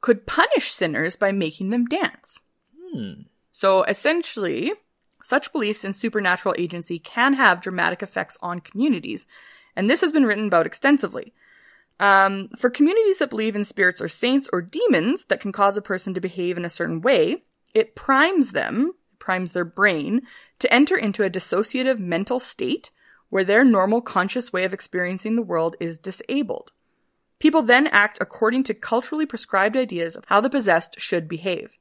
could 0.00 0.26
punish 0.26 0.72
sinners 0.72 1.14
by 1.14 1.30
making 1.30 1.70
them 1.70 1.86
dance. 1.86 2.40
Hmm. 2.92 3.12
So 3.52 3.84
essentially, 3.84 4.72
such 5.24 5.52
beliefs 5.52 5.84
in 5.84 5.92
supernatural 5.92 6.54
agency 6.58 6.98
can 6.98 7.34
have 7.34 7.60
dramatic 7.60 8.02
effects 8.02 8.36
on 8.40 8.60
communities, 8.60 9.26
and 9.74 9.88
this 9.88 10.02
has 10.02 10.12
been 10.12 10.26
written 10.26 10.46
about 10.46 10.66
extensively. 10.66 11.32
Um, 11.98 12.50
for 12.58 12.70
communities 12.70 13.18
that 13.18 13.30
believe 13.30 13.56
in 13.56 13.64
spirits 13.64 14.00
or 14.00 14.08
saints 14.08 14.48
or 14.52 14.60
demons 14.60 15.26
that 15.26 15.40
can 15.40 15.52
cause 15.52 15.76
a 15.76 15.82
person 15.82 16.12
to 16.14 16.20
behave 16.20 16.56
in 16.56 16.64
a 16.64 16.70
certain 16.70 17.00
way, 17.00 17.44
it 17.72 17.94
primes 17.94 18.50
them, 18.50 18.92
primes 19.18 19.52
their 19.52 19.64
brain, 19.64 20.22
to 20.58 20.72
enter 20.72 20.96
into 20.96 21.24
a 21.24 21.30
dissociative 21.30 21.98
mental 21.98 22.38
state 22.38 22.90
where 23.30 23.44
their 23.44 23.64
normal 23.64 24.00
conscious 24.00 24.52
way 24.52 24.64
of 24.64 24.74
experiencing 24.74 25.36
the 25.36 25.42
world 25.42 25.76
is 25.80 25.98
disabled. 25.98 26.72
People 27.38 27.62
then 27.62 27.86
act 27.88 28.18
according 28.20 28.62
to 28.64 28.74
culturally 28.74 29.26
prescribed 29.26 29.76
ideas 29.76 30.16
of 30.16 30.24
how 30.26 30.40
the 30.40 30.50
possessed 30.50 31.00
should 31.00 31.28
behave. 31.28 31.78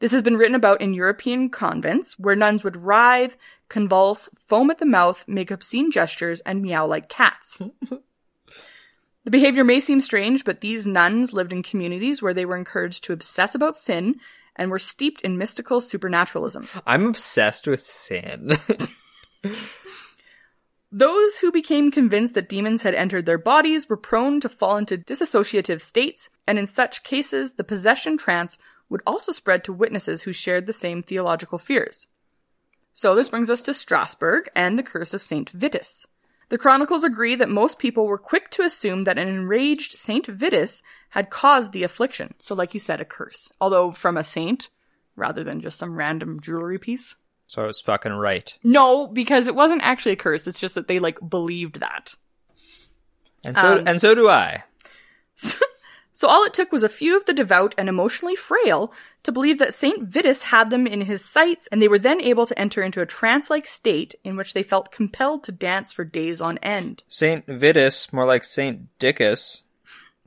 This 0.00 0.12
has 0.12 0.22
been 0.22 0.38
written 0.38 0.54
about 0.54 0.80
in 0.80 0.94
European 0.94 1.50
convents, 1.50 2.18
where 2.18 2.34
nuns 2.34 2.64
would 2.64 2.76
writhe, 2.76 3.36
convulse, 3.68 4.30
foam 4.34 4.70
at 4.70 4.78
the 4.78 4.86
mouth, 4.86 5.24
make 5.28 5.50
obscene 5.50 5.90
gestures, 5.90 6.40
and 6.40 6.62
meow 6.62 6.86
like 6.86 7.10
cats. 7.10 7.58
the 9.24 9.30
behavior 9.30 9.62
may 9.62 9.78
seem 9.78 10.00
strange, 10.00 10.44
but 10.44 10.62
these 10.62 10.86
nuns 10.86 11.34
lived 11.34 11.52
in 11.52 11.62
communities 11.62 12.22
where 12.22 12.32
they 12.32 12.46
were 12.46 12.56
encouraged 12.56 13.04
to 13.04 13.12
obsess 13.12 13.54
about 13.54 13.76
sin 13.76 14.18
and 14.56 14.70
were 14.70 14.78
steeped 14.78 15.20
in 15.20 15.36
mystical 15.36 15.82
supernaturalism. 15.82 16.66
I'm 16.86 17.06
obsessed 17.06 17.66
with 17.66 17.82
sin. 17.82 18.56
Those 20.92 21.36
who 21.36 21.52
became 21.52 21.92
convinced 21.92 22.34
that 22.34 22.48
demons 22.48 22.82
had 22.82 22.94
entered 22.94 23.24
their 23.24 23.38
bodies 23.38 23.88
were 23.88 23.96
prone 23.96 24.40
to 24.40 24.48
fall 24.48 24.76
into 24.76 24.98
dissociative 24.98 25.82
states, 25.82 26.30
and 26.48 26.58
in 26.58 26.66
such 26.66 27.04
cases, 27.04 27.52
the 27.52 27.64
possession 27.64 28.18
trance 28.18 28.58
would 28.90 29.00
also 29.06 29.32
spread 29.32 29.64
to 29.64 29.72
witnesses 29.72 30.22
who 30.22 30.32
shared 30.32 30.66
the 30.66 30.72
same 30.74 31.02
theological 31.02 31.58
fears. 31.58 32.06
So 32.92 33.14
this 33.14 33.30
brings 33.30 33.48
us 33.48 33.62
to 33.62 33.72
Strasbourg 33.72 34.50
and 34.54 34.78
the 34.78 34.82
curse 34.82 35.14
of 35.14 35.22
Saint 35.22 35.48
Vitus. 35.50 36.04
The 36.50 36.58
chronicles 36.58 37.04
agree 37.04 37.36
that 37.36 37.48
most 37.48 37.78
people 37.78 38.06
were 38.06 38.18
quick 38.18 38.50
to 38.50 38.62
assume 38.62 39.04
that 39.04 39.18
an 39.18 39.28
enraged 39.28 39.92
Saint 39.92 40.26
Vitus 40.26 40.82
had 41.10 41.30
caused 41.30 41.72
the 41.72 41.84
affliction. 41.84 42.34
So 42.38 42.54
like 42.56 42.74
you 42.74 42.80
said, 42.80 43.00
a 43.00 43.04
curse. 43.04 43.48
Although 43.60 43.92
from 43.92 44.16
a 44.16 44.24
saint, 44.24 44.68
rather 45.14 45.44
than 45.44 45.60
just 45.60 45.78
some 45.78 45.94
random 45.94 46.40
jewelry 46.40 46.78
piece. 46.78 47.16
so 47.46 47.62
I 47.62 47.66
was 47.66 47.80
fucking 47.80 48.12
right. 48.12 48.56
No, 48.64 49.06
because 49.06 49.46
it 49.46 49.54
wasn't 49.54 49.82
actually 49.82 50.12
a 50.12 50.16
curse. 50.16 50.48
It's 50.48 50.60
just 50.60 50.74
that 50.74 50.88
they 50.88 50.98
like 50.98 51.18
believed 51.26 51.78
that. 51.78 52.14
And 53.44 53.56
so 53.56 53.78
Um, 53.78 53.84
and 53.86 54.00
so 54.00 54.14
do 54.16 54.28
I. 54.28 54.64
So 56.20 56.28
all 56.28 56.44
it 56.44 56.52
took 56.52 56.70
was 56.70 56.82
a 56.82 56.90
few 56.90 57.16
of 57.16 57.24
the 57.24 57.32
devout 57.32 57.74
and 57.78 57.88
emotionally 57.88 58.36
frail 58.36 58.92
to 59.22 59.32
believe 59.32 59.58
that 59.58 59.72
Saint 59.72 60.02
Vitus 60.02 60.42
had 60.42 60.68
them 60.68 60.86
in 60.86 61.00
his 61.00 61.24
sights, 61.24 61.66
and 61.68 61.80
they 61.80 61.88
were 61.88 61.98
then 61.98 62.20
able 62.20 62.44
to 62.44 62.58
enter 62.58 62.82
into 62.82 63.00
a 63.00 63.06
trance-like 63.06 63.66
state 63.66 64.14
in 64.22 64.36
which 64.36 64.52
they 64.52 64.62
felt 64.62 64.92
compelled 64.92 65.42
to 65.44 65.50
dance 65.50 65.94
for 65.94 66.04
days 66.04 66.42
on 66.42 66.58
end. 66.58 67.04
Saint 67.08 67.46
Vitus, 67.46 68.12
more 68.12 68.26
like 68.26 68.44
Saint 68.44 68.90
Dickus. 68.98 69.62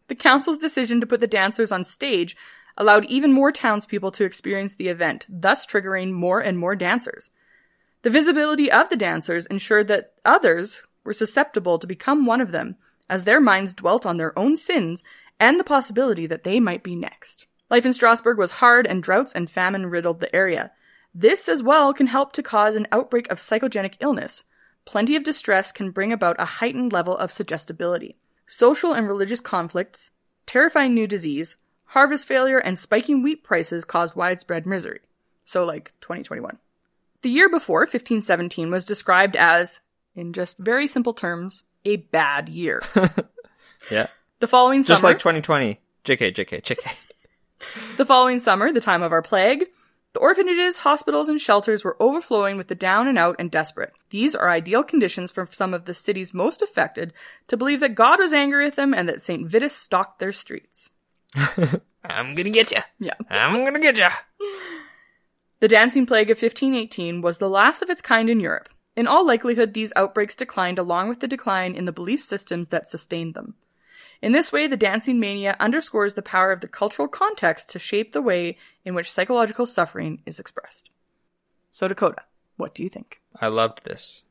The 0.08 0.16
council's 0.16 0.58
decision 0.58 1.00
to 1.00 1.06
put 1.06 1.20
the 1.20 1.28
dancers 1.28 1.72
on 1.72 1.84
stage 1.84 2.36
allowed 2.76 3.06
even 3.06 3.32
more 3.32 3.52
townspeople 3.52 4.10
to 4.14 4.24
experience 4.24 4.74
the 4.74 4.88
event, 4.88 5.28
thus 5.30 5.68
triggering 5.68 6.12
more 6.12 6.40
and 6.40 6.58
more 6.58 6.76
dancers. 6.76 7.30
The 8.02 8.10
visibility 8.10 8.72
of 8.72 8.90
the 8.90 8.96
dancers 8.96 9.46
ensured 9.46 9.90
that 9.90 10.14
others 10.26 10.82
were 11.06 11.14
susceptible 11.14 11.78
to 11.78 11.86
become 11.86 12.26
one 12.26 12.42
of 12.42 12.52
them, 12.52 12.78
as 13.10 13.26
their 13.26 13.40
minds 13.40 13.76
dwelt 13.76 14.08
on 14.08 14.18
their 14.18 14.38
own 14.40 14.58
sins 14.58 15.04
and 15.44 15.60
the 15.60 15.64
possibility 15.66 16.26
that 16.26 16.46
they 16.46 16.62
might 16.62 16.84
be 16.84 16.96
next. 16.96 17.48
Life 17.70 17.86
in 17.86 17.92
Strasbourg 17.92 18.38
was 18.38 18.52
hard 18.52 18.88
and 18.88 19.04
droughts 19.04 19.34
and 19.34 19.52
famine 19.52 19.88
riddled 19.88 20.22
the 20.22 20.34
area. 20.34 20.72
This 21.14 21.50
as 21.50 21.62
well 21.62 21.94
can 21.94 22.08
help 22.08 22.32
to 22.34 22.42
cause 22.42 22.78
an 22.78 22.88
outbreak 22.94 23.30
of 23.30 23.40
psychogenic 23.40 23.96
illness. 24.00 24.46
Plenty 24.86 25.18
of 25.18 25.24
distress 25.24 25.74
can 25.74 25.92
bring 25.92 26.14
about 26.14 26.40
a 26.40 26.46
heightened 26.46 26.94
level 26.94 27.18
of 27.18 27.30
suggestibility. 27.30 28.16
Social 28.48 28.94
and 28.94 29.06
religious 29.06 29.42
conflicts 29.42 30.12
terrifying 30.46 30.94
new 30.94 31.08
disease, 31.08 31.58
harvest 31.88 32.26
failure, 32.26 32.60
and 32.60 32.80
spiking 32.80 33.22
wheat 33.22 33.44
prices 33.44 33.84
caused 33.84 34.16
widespread 34.16 34.66
misery. 34.66 35.02
So, 35.44 35.66
like 35.66 35.92
2021. 36.00 36.58
The 37.22 37.30
year 37.30 37.50
before, 37.50 37.82
1517, 37.82 38.72
was 38.72 38.86
described 38.86 39.36
as, 39.36 39.82
in 40.16 40.32
just 40.32 40.58
very 40.58 40.88
simple 40.88 41.14
terms, 41.14 41.64
a 41.84 41.98
bad 41.98 42.48
year. 42.48 42.82
Yeah. 43.92 44.08
The 44.44 44.48
following 44.48 44.84
Just 44.84 45.00
summer, 45.00 45.14
like 45.14 45.20
2020. 45.20 45.80
JK, 46.04 46.36
JK, 46.36 46.62
JK. 46.62 47.96
the 47.96 48.06
following 48.06 48.42
summer, 48.42 48.74
the 48.74 48.82
time 48.82 49.02
of 49.02 49.14
our 49.14 49.22
plague, 49.22 49.68
the 50.12 50.20
orphanages, 50.20 50.80
hospitals, 50.80 51.30
and 51.30 51.40
shelters 51.40 51.86
were 51.86 51.96
overflowing 52.02 52.58
with 52.58 52.68
the 52.68 52.76
down 52.76 53.08
and 53.08 53.18
out 53.18 53.38
and 53.40 53.50
desperate. 53.50 53.94
These 54.10 54.36
are 54.36 54.50
ideal 54.50 54.84
conditions 54.84 55.32
for 55.32 55.46
some 55.50 55.74
of 55.74 55.86
the 55.86 55.94
cities 55.94 56.34
most 56.34 56.62
affected 56.62 57.14
to 57.48 57.56
believe 57.56 57.80
that 57.80 57.96
God 57.96 58.20
was 58.20 58.34
angry 58.34 58.66
with 58.66 58.76
them 58.76 58.94
and 58.94 59.08
that 59.08 59.22
St. 59.22 59.50
Vitus 59.50 59.74
stalked 59.74 60.20
their 60.20 60.34
streets. 60.34 60.90
I'm 62.04 62.36
gonna 62.36 62.50
get 62.50 62.74
you. 62.74 62.82
Yeah. 63.00 63.14
I'm 63.30 63.64
gonna 63.64 63.80
get 63.80 63.96
you. 63.96 64.10
The 65.62 65.70
dancing 65.70 66.06
plague 66.06 66.30
of 66.30 66.36
1518 66.36 67.22
was 67.22 67.38
the 67.38 67.50
last 67.50 67.82
of 67.82 67.90
its 67.90 68.02
kind 68.02 68.30
in 68.30 68.42
Europe. 68.42 68.68
In 68.98 69.08
all 69.08 69.26
likelihood, 69.26 69.74
these 69.74 69.94
outbreaks 69.96 70.36
declined 70.36 70.80
along 70.80 71.08
with 71.08 71.22
the 71.22 71.30
decline 71.30 71.76
in 71.76 71.86
the 71.86 71.94
belief 71.94 72.22
systems 72.22 72.68
that 72.68 72.90
sustained 72.90 73.36
them. 73.36 73.56
In 74.24 74.32
this 74.32 74.54
way, 74.54 74.68
the 74.68 74.78
dancing 74.78 75.20
mania 75.20 75.58
underscores 75.60 76.14
the 76.14 76.22
power 76.22 76.54
of 76.54 76.62
the 76.62 76.68
cultural 76.70 77.10
context 77.10 77.68
to 77.72 77.78
shape 77.78 78.14
the 78.14 78.22
way 78.22 78.58
in 78.86 78.96
which 78.96 79.12
psychological 79.12 79.66
suffering 79.66 80.22
is 80.26 80.40
expressed. 80.40 80.90
So, 81.74 81.90
Dakota, 81.90 82.24
what 82.56 82.74
do 82.74 82.84
you 82.84 82.90
think? 82.90 83.20
I 83.42 83.48
loved 83.48 83.84
this. 83.84 84.24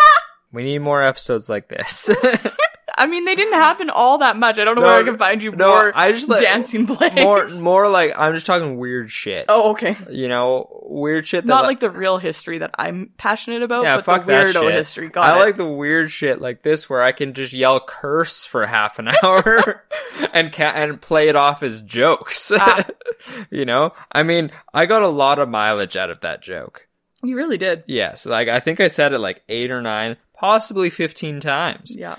we 0.52 0.64
need 0.64 0.78
more 0.78 1.02
episodes 1.02 1.50
like 1.50 1.68
this. 1.68 2.08
I 2.96 3.06
mean, 3.06 3.24
they 3.24 3.34
didn't 3.34 3.54
happen 3.54 3.90
all 3.90 4.18
that 4.18 4.36
much. 4.36 4.58
I 4.58 4.64
don't 4.64 4.76
know 4.76 4.82
No, 4.82 4.86
where 4.88 4.98
I 5.00 5.02
can 5.02 5.18
find 5.18 5.42
you 5.42 5.50
no, 5.52 5.68
more 5.68 5.92
I 5.94 6.12
just 6.12 6.28
like- 6.28 6.42
dancing 6.42 6.86
plays. 6.86 7.12
more, 7.22 7.48
more 7.60 7.88
like 7.88 8.12
I'm 8.16 8.34
just 8.34 8.46
talking 8.46 8.76
weird 8.76 9.10
shit. 9.10 9.46
oh, 9.48 9.70
okay. 9.72 9.96
You 10.10 10.28
know, 10.28 10.68
weird 10.84 11.26
shit. 11.26 11.42
That 11.44 11.48
Not 11.48 11.62
li- 11.62 11.68
like 11.68 11.80
the 11.80 11.90
real 11.90 12.18
history 12.18 12.58
that 12.58 12.70
I'm 12.78 13.10
passionate 13.16 13.62
about, 13.62 13.84
yeah, 13.84 13.96
but 13.96 14.04
fuck 14.04 14.22
the 14.24 14.32
that 14.32 14.46
weirdo 14.46 14.60
shit. 14.62 14.74
history. 14.74 15.08
Got 15.08 15.24
I 15.34 15.36
it. 15.36 15.40
like 15.40 15.56
the 15.56 15.66
weird 15.66 16.10
shit 16.12 16.40
like 16.40 16.62
this 16.62 16.88
where 16.88 17.02
I 17.02 17.12
can 17.12 17.34
just 17.34 17.52
yell 17.52 17.80
curse 17.80 18.44
for 18.44 18.66
half 18.66 18.98
an 18.98 19.10
hour 19.22 19.84
and 20.32 20.52
ca- 20.52 20.72
and 20.74 21.00
play 21.00 21.28
it 21.28 21.36
off 21.36 21.62
as 21.62 21.82
jokes. 21.82 22.52
Ah. 22.54 22.84
you 23.50 23.64
know, 23.64 23.92
I 24.12 24.22
mean, 24.22 24.50
I 24.72 24.86
got 24.86 25.02
a 25.02 25.08
lot 25.08 25.38
of 25.38 25.48
mileage 25.48 25.96
out 25.96 26.10
of 26.10 26.20
that 26.20 26.42
joke. 26.42 26.86
you 27.22 27.36
really 27.36 27.58
did. 27.58 27.82
Yes, 27.86 28.26
like 28.26 28.48
I 28.48 28.60
think 28.60 28.80
I 28.80 28.88
said 28.88 29.12
it 29.12 29.18
like 29.18 29.42
eight 29.48 29.70
or 29.70 29.82
nine, 29.82 30.16
possibly 30.34 30.90
fifteen 30.90 31.40
times. 31.40 31.94
Yeah. 31.96 32.16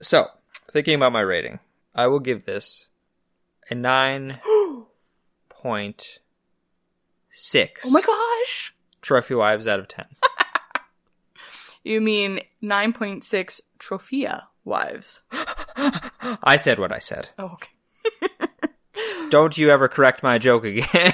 So, 0.00 0.28
thinking 0.70 0.94
about 0.94 1.12
my 1.12 1.20
rating, 1.20 1.58
I 1.94 2.06
will 2.06 2.20
give 2.20 2.44
this 2.44 2.88
a 3.70 3.74
nine 3.74 4.40
point 5.48 6.20
six. 7.30 7.82
Oh 7.86 7.90
my 7.90 8.00
gosh. 8.00 8.74
Trophy 9.02 9.34
wives 9.34 9.68
out 9.68 9.80
of 9.80 9.88
ten. 9.88 10.06
You 11.86 12.00
mean 12.00 12.40
9.6 12.64 13.60
Trophia 13.78 14.48
wives. 14.64 15.22
I 15.30 16.56
said 16.56 16.80
what 16.80 16.90
I 16.90 16.98
said. 16.98 17.28
Oh, 17.38 17.52
okay. 17.52 17.70
Don't 19.30 19.56
you 19.56 19.70
ever 19.70 19.86
correct 19.86 20.24
my 20.24 20.36
joke 20.38 20.64
again. 20.64 21.12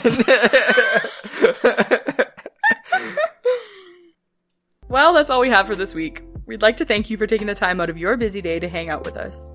Well, 4.88 5.14
that's 5.14 5.30
all 5.30 5.40
we 5.40 5.48
have 5.50 5.66
for 5.66 5.74
this 5.74 5.94
week. 5.94 6.22
We'd 6.46 6.62
like 6.62 6.76
to 6.78 6.84
thank 6.84 7.10
you 7.10 7.16
for 7.16 7.26
taking 7.26 7.46
the 7.46 7.54
time 7.54 7.80
out 7.80 7.90
of 7.90 7.98
your 7.98 8.16
busy 8.16 8.40
day 8.40 8.58
to 8.58 8.68
hang 8.68 8.90
out 8.90 9.04
with 9.04 9.16
us. 9.16 9.46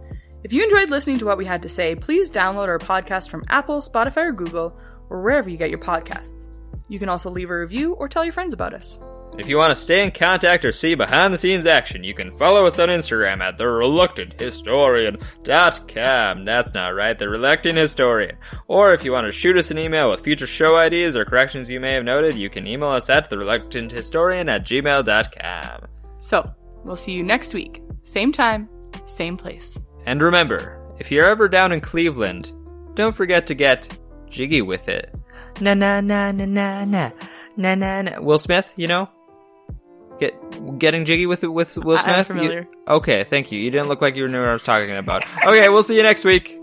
If 0.43 0.54
you 0.54 0.63
enjoyed 0.63 0.89
listening 0.89 1.17
to 1.19 1.26
what 1.26 1.38
we 1.38 1.45
had 1.45 1.62
to 1.63 1.69
say, 1.69 1.95
please 1.95 2.32
download 2.32 2.67
our 2.67 2.80
podcast 2.80 3.30
from 3.30 3.43
Apple, 3.50 3.82
Spotify, 3.82 4.28
or 4.28 4.32
Google, 4.32 4.80
or 5.10 5.21
wherever 5.21 5.50
you 5.50 5.58
get 5.58 5.69
your 5.69 5.80
podcasts. 5.80 6.47
You 6.88 7.00
can 7.00 7.10
also 7.10 7.30
leave 7.30 7.50
a 7.50 7.60
review 7.60 7.93
or 7.93 8.08
tell 8.08 8.23
your 8.23 8.34
friends 8.34 8.54
about 8.54 8.73
us. 8.73 8.97
if 9.38 9.50
you 9.50 9.58
want 9.58 9.71
to 9.71 9.76
stay 9.76 10.04
in 10.04 10.12
contact 10.12 10.63
or 10.63 10.71
see 10.71 10.95
behind 10.95 11.34
the 11.34 11.38
scenes 11.38 11.65
action, 11.65 12.04
you 12.04 12.13
can 12.13 12.32
follow 12.38 12.65
us 12.65 12.80
on 12.80 12.88
Instagram 12.89 13.41
at 13.41 13.58
the 13.58 13.67
reluctant 13.67 14.39
historian.com. 14.39 16.45
That's 16.45 16.73
not 16.73 16.95
right, 16.95 17.17
the 17.19 17.30
reluctant 17.30 17.78
historian. 17.78 18.38
Or 18.67 18.93
if 18.93 19.04
you 19.04 19.12
want 19.12 19.26
to 19.26 19.32
shoot 19.32 19.58
us 19.58 19.69
an 19.69 19.78
email 19.78 20.10
with 20.10 20.21
future 20.21 20.47
show 20.47 20.78
ideas 20.78 21.17
or 21.17 21.26
corrections 21.26 21.69
you 21.69 21.80
may 21.80 21.93
have 21.93 22.06
noted, 22.06 22.36
you 22.36 22.50
can 22.50 22.65
email 22.65 22.89
us 22.89 23.10
at 23.10 23.30
the 23.30 23.38
reluctant 23.38 23.91
historian 23.91 24.47
at 24.50 24.65
gmail.com. 24.65 25.82
So, 26.19 26.50
we'll 26.88 26.95
see 26.95 27.12
you 27.12 27.23
next 27.23 27.54
week. 27.54 27.82
Same 28.04 28.32
time, 28.32 28.69
same 29.06 29.38
place. 29.38 29.78
And 30.06 30.21
remember, 30.21 30.80
if 31.00 31.12
you're 31.12 31.26
ever 31.28 31.47
down 31.47 31.71
in 31.71 31.82
Cleveland, 31.82 32.52
don't 32.95 33.15
forget 33.15 33.45
to 33.47 33.54
get 33.54 33.95
jiggy 34.30 34.62
with 34.62 34.89
it. 34.89 35.13
Na 35.62 35.73
na 35.73 36.02
na 36.02 36.32
na 36.32 36.45
na 36.45 36.86
na 36.86 37.12
na 37.58 37.76
na 37.76 38.02
na. 38.02 38.19
Will 38.21 38.39
Smith, 38.39 38.73
you 38.78 38.88
know, 38.88 39.10
get 40.19 40.34
getting 40.80 41.06
jiggy 41.06 41.26
with 41.26 41.43
it 41.43 41.47
with 41.47 41.78
Will 41.78 41.97
Smith. 41.97 42.32
I'm 42.32 42.43
You- 42.43 42.65
okay, 42.88 43.23
thank 43.26 43.52
you. 43.52 43.60
You 43.60 43.69
didn't 43.69 43.89
look 43.89 44.02
like 44.02 44.15
you 44.15 44.28
knew 44.28 44.39
what 44.39 44.50
I 44.50 44.54
was 44.54 44.63
talking 44.63 44.95
about. 44.95 45.26
Okay, 45.45 45.67
we'll 45.69 45.84
see 45.84 45.97
you 45.97 46.04
next 46.04 46.23
week. 46.23 46.60